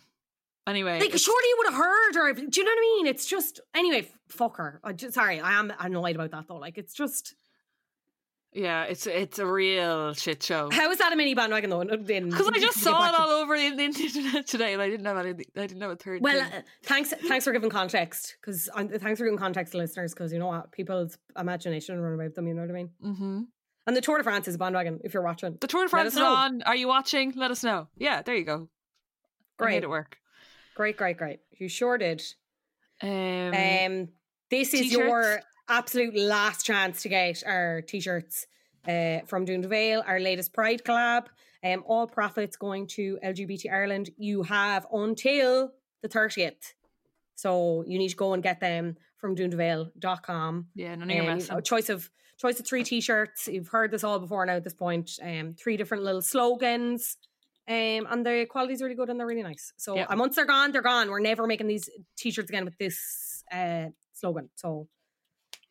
[0.67, 3.07] Anyway, like surely you would have heard or do you know what I mean?
[3.07, 4.09] It's just anyway.
[4.29, 4.81] Fuck her.
[4.85, 6.57] I just, sorry, I am annoyed about that though.
[6.57, 7.35] Like, it's just
[8.53, 10.69] yeah, it's it's a real shit show.
[10.71, 11.83] how is that a mini bandwagon though?
[11.85, 15.17] Because I just saw it all over the, the internet today, and I didn't have
[15.19, 15.45] any.
[15.57, 16.21] I didn't have a third.
[16.23, 20.33] Well, uh, thanks, thanks for giving context because thanks for giving context to listeners because
[20.33, 22.47] you know what people's imagination run about them.
[22.47, 22.91] You know what I mean?
[23.03, 23.41] hmm
[23.87, 25.57] And the Tour de France is a bandwagon if you're watching.
[25.61, 26.27] the Tour de France is know.
[26.35, 26.63] on.
[26.63, 27.33] Are you watching?
[27.37, 27.89] Let us know.
[27.97, 28.69] Yeah, there you go.
[29.59, 29.75] I Great.
[29.77, 30.19] made it work.
[30.75, 31.41] Great, great, great.
[31.59, 32.23] You sure did.
[33.03, 34.09] Um, Um,
[34.51, 34.93] this is t-shirts?
[34.97, 35.41] your
[35.77, 38.47] absolute last chance to get our t-shirts
[38.87, 41.27] uh, from Dune Vale, our latest Pride collab.
[41.65, 44.11] Um, all profits going to LGBT Ireland.
[44.17, 45.71] You have until
[46.03, 46.75] the 30th.
[47.37, 50.67] So you need to go and get them from dunedevale.com.
[50.75, 51.49] yeah, none of your Um, mess.
[51.51, 53.47] a choice of choice of three t-shirts.
[53.47, 55.13] You've heard this all before now at this point.
[55.23, 57.17] Um, three different little slogans.
[57.69, 59.73] Um, and the quality's really good and they're really nice.
[59.77, 60.17] So Yep.
[60.17, 61.09] once they're gone, they're gone.
[61.09, 64.51] We're never making these t-shirts again with this uh, slogan.
[64.57, 64.89] So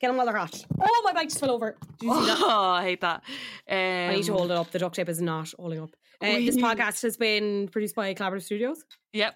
[0.02, 0.66] get them while they're hot.
[0.82, 1.78] Oh, my bike just fell over.
[2.00, 2.38] Did you see that?
[2.42, 3.24] Oh, I hate that.
[3.70, 4.72] Um, I need to hold it up.
[4.72, 5.92] The duct tape is not holding up.
[6.22, 8.84] Uh, this podcast has been produced by Collaborative Studios.
[9.14, 9.36] Yep.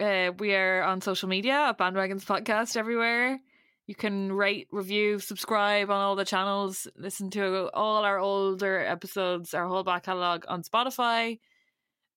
[0.00, 3.38] Uh, we are on social media at Bandwagons Podcast everywhere.
[3.86, 9.52] You can rate, review, subscribe on all the channels, listen to all our older episodes,
[9.52, 11.38] our whole back catalogue on Spotify.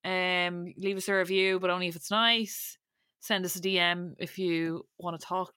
[0.04, 2.78] Um, leave us a review, but only if it's nice.
[3.20, 5.52] Send us a DM if you want to talk.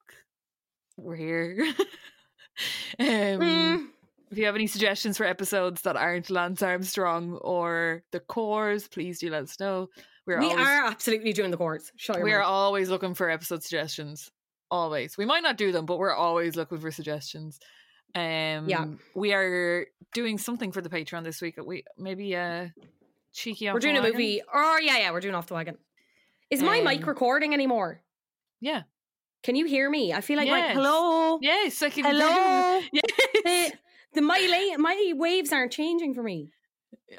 [0.97, 1.65] We're here.
[2.99, 3.87] um, Mm.
[4.29, 9.19] If you have any suggestions for episodes that aren't Lance Armstrong or the Corrs, please
[9.19, 9.87] do let us know.
[10.25, 11.91] We're we always, are absolutely doing the Corrs.
[12.21, 14.29] We are always looking for episode suggestions.
[14.69, 15.17] Always.
[15.17, 17.57] We might not do them, but we're always looking for suggestions.
[18.15, 18.87] Um Yeah.
[19.15, 21.55] we are doing something for the Patreon this week.
[21.65, 22.67] We maybe uh
[23.33, 24.41] cheeky off We're doing a movie.
[24.53, 25.77] Oh, yeah, yeah, we're doing Off the Wagon.
[26.49, 28.01] Is my mic Um, recording anymore?
[28.59, 28.83] Yeah.
[29.43, 30.13] Can you hear me?
[30.13, 30.75] I feel like my Yes.
[30.75, 32.81] hello, Yes, I can hello.
[32.91, 33.03] yes.
[33.43, 33.71] the,
[34.13, 36.51] the my my waves aren't changing for me.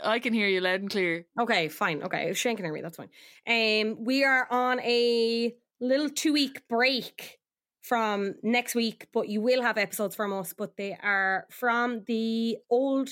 [0.03, 1.27] I can hear you loud and clear.
[1.41, 2.03] Okay, fine.
[2.03, 2.83] Okay, Shane can hear me.
[2.83, 3.11] That's fine.
[3.47, 7.39] Um, we are on a little two week break
[7.83, 10.53] from next week, but you will have episodes from us.
[10.53, 13.09] But they are from the old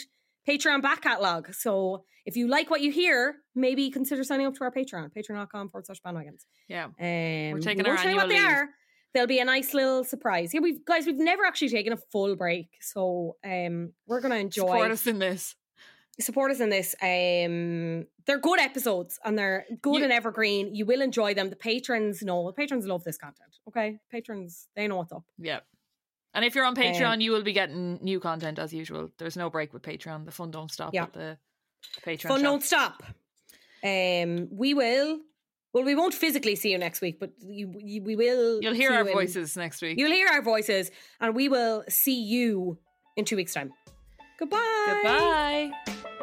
[0.48, 1.52] Patreon back catalog.
[1.54, 5.70] So if you like what you hear, maybe consider signing up to our Patreon, patreon.com
[5.70, 6.44] forward slash bandwagons.
[6.68, 6.84] Yeah.
[6.84, 8.44] Um, we're taking we our you what annual they leave.
[8.44, 8.68] are.
[9.16, 10.52] There'll be a nice little surprise.
[10.52, 14.66] Yeah, we've guys, we've never actually taken a full break, so um, we're gonna enjoy
[14.66, 15.54] Support us in this.
[16.20, 16.94] support us in this.
[17.00, 20.74] Um, they're good episodes and they're good You- and evergreen.
[20.74, 21.48] You will enjoy them.
[21.48, 22.46] The patrons know.
[22.46, 23.52] The patrons love this content.
[23.68, 25.24] Okay, patrons they know what's up.
[25.38, 25.60] Yeah.
[26.34, 29.10] And if you're on Patreon, Um, you will be getting new content as usual.
[29.18, 30.26] There's no break with Patreon.
[30.26, 31.04] The fun don't stop Yeah.
[31.04, 31.38] at the
[32.04, 32.28] Patreon.
[32.28, 32.50] Fun shop.
[32.50, 33.02] don't stop.
[33.82, 35.20] Um, we will.
[35.72, 38.62] Well, we won't physically see you next week, but you, you we will.
[38.62, 39.98] You'll hear our you in- voices next week.
[39.98, 40.90] You'll hear our voices,
[41.20, 42.78] and we will see you
[43.16, 43.72] in two weeks' time.
[44.38, 45.00] Goodbye.
[45.02, 46.22] Goodbye.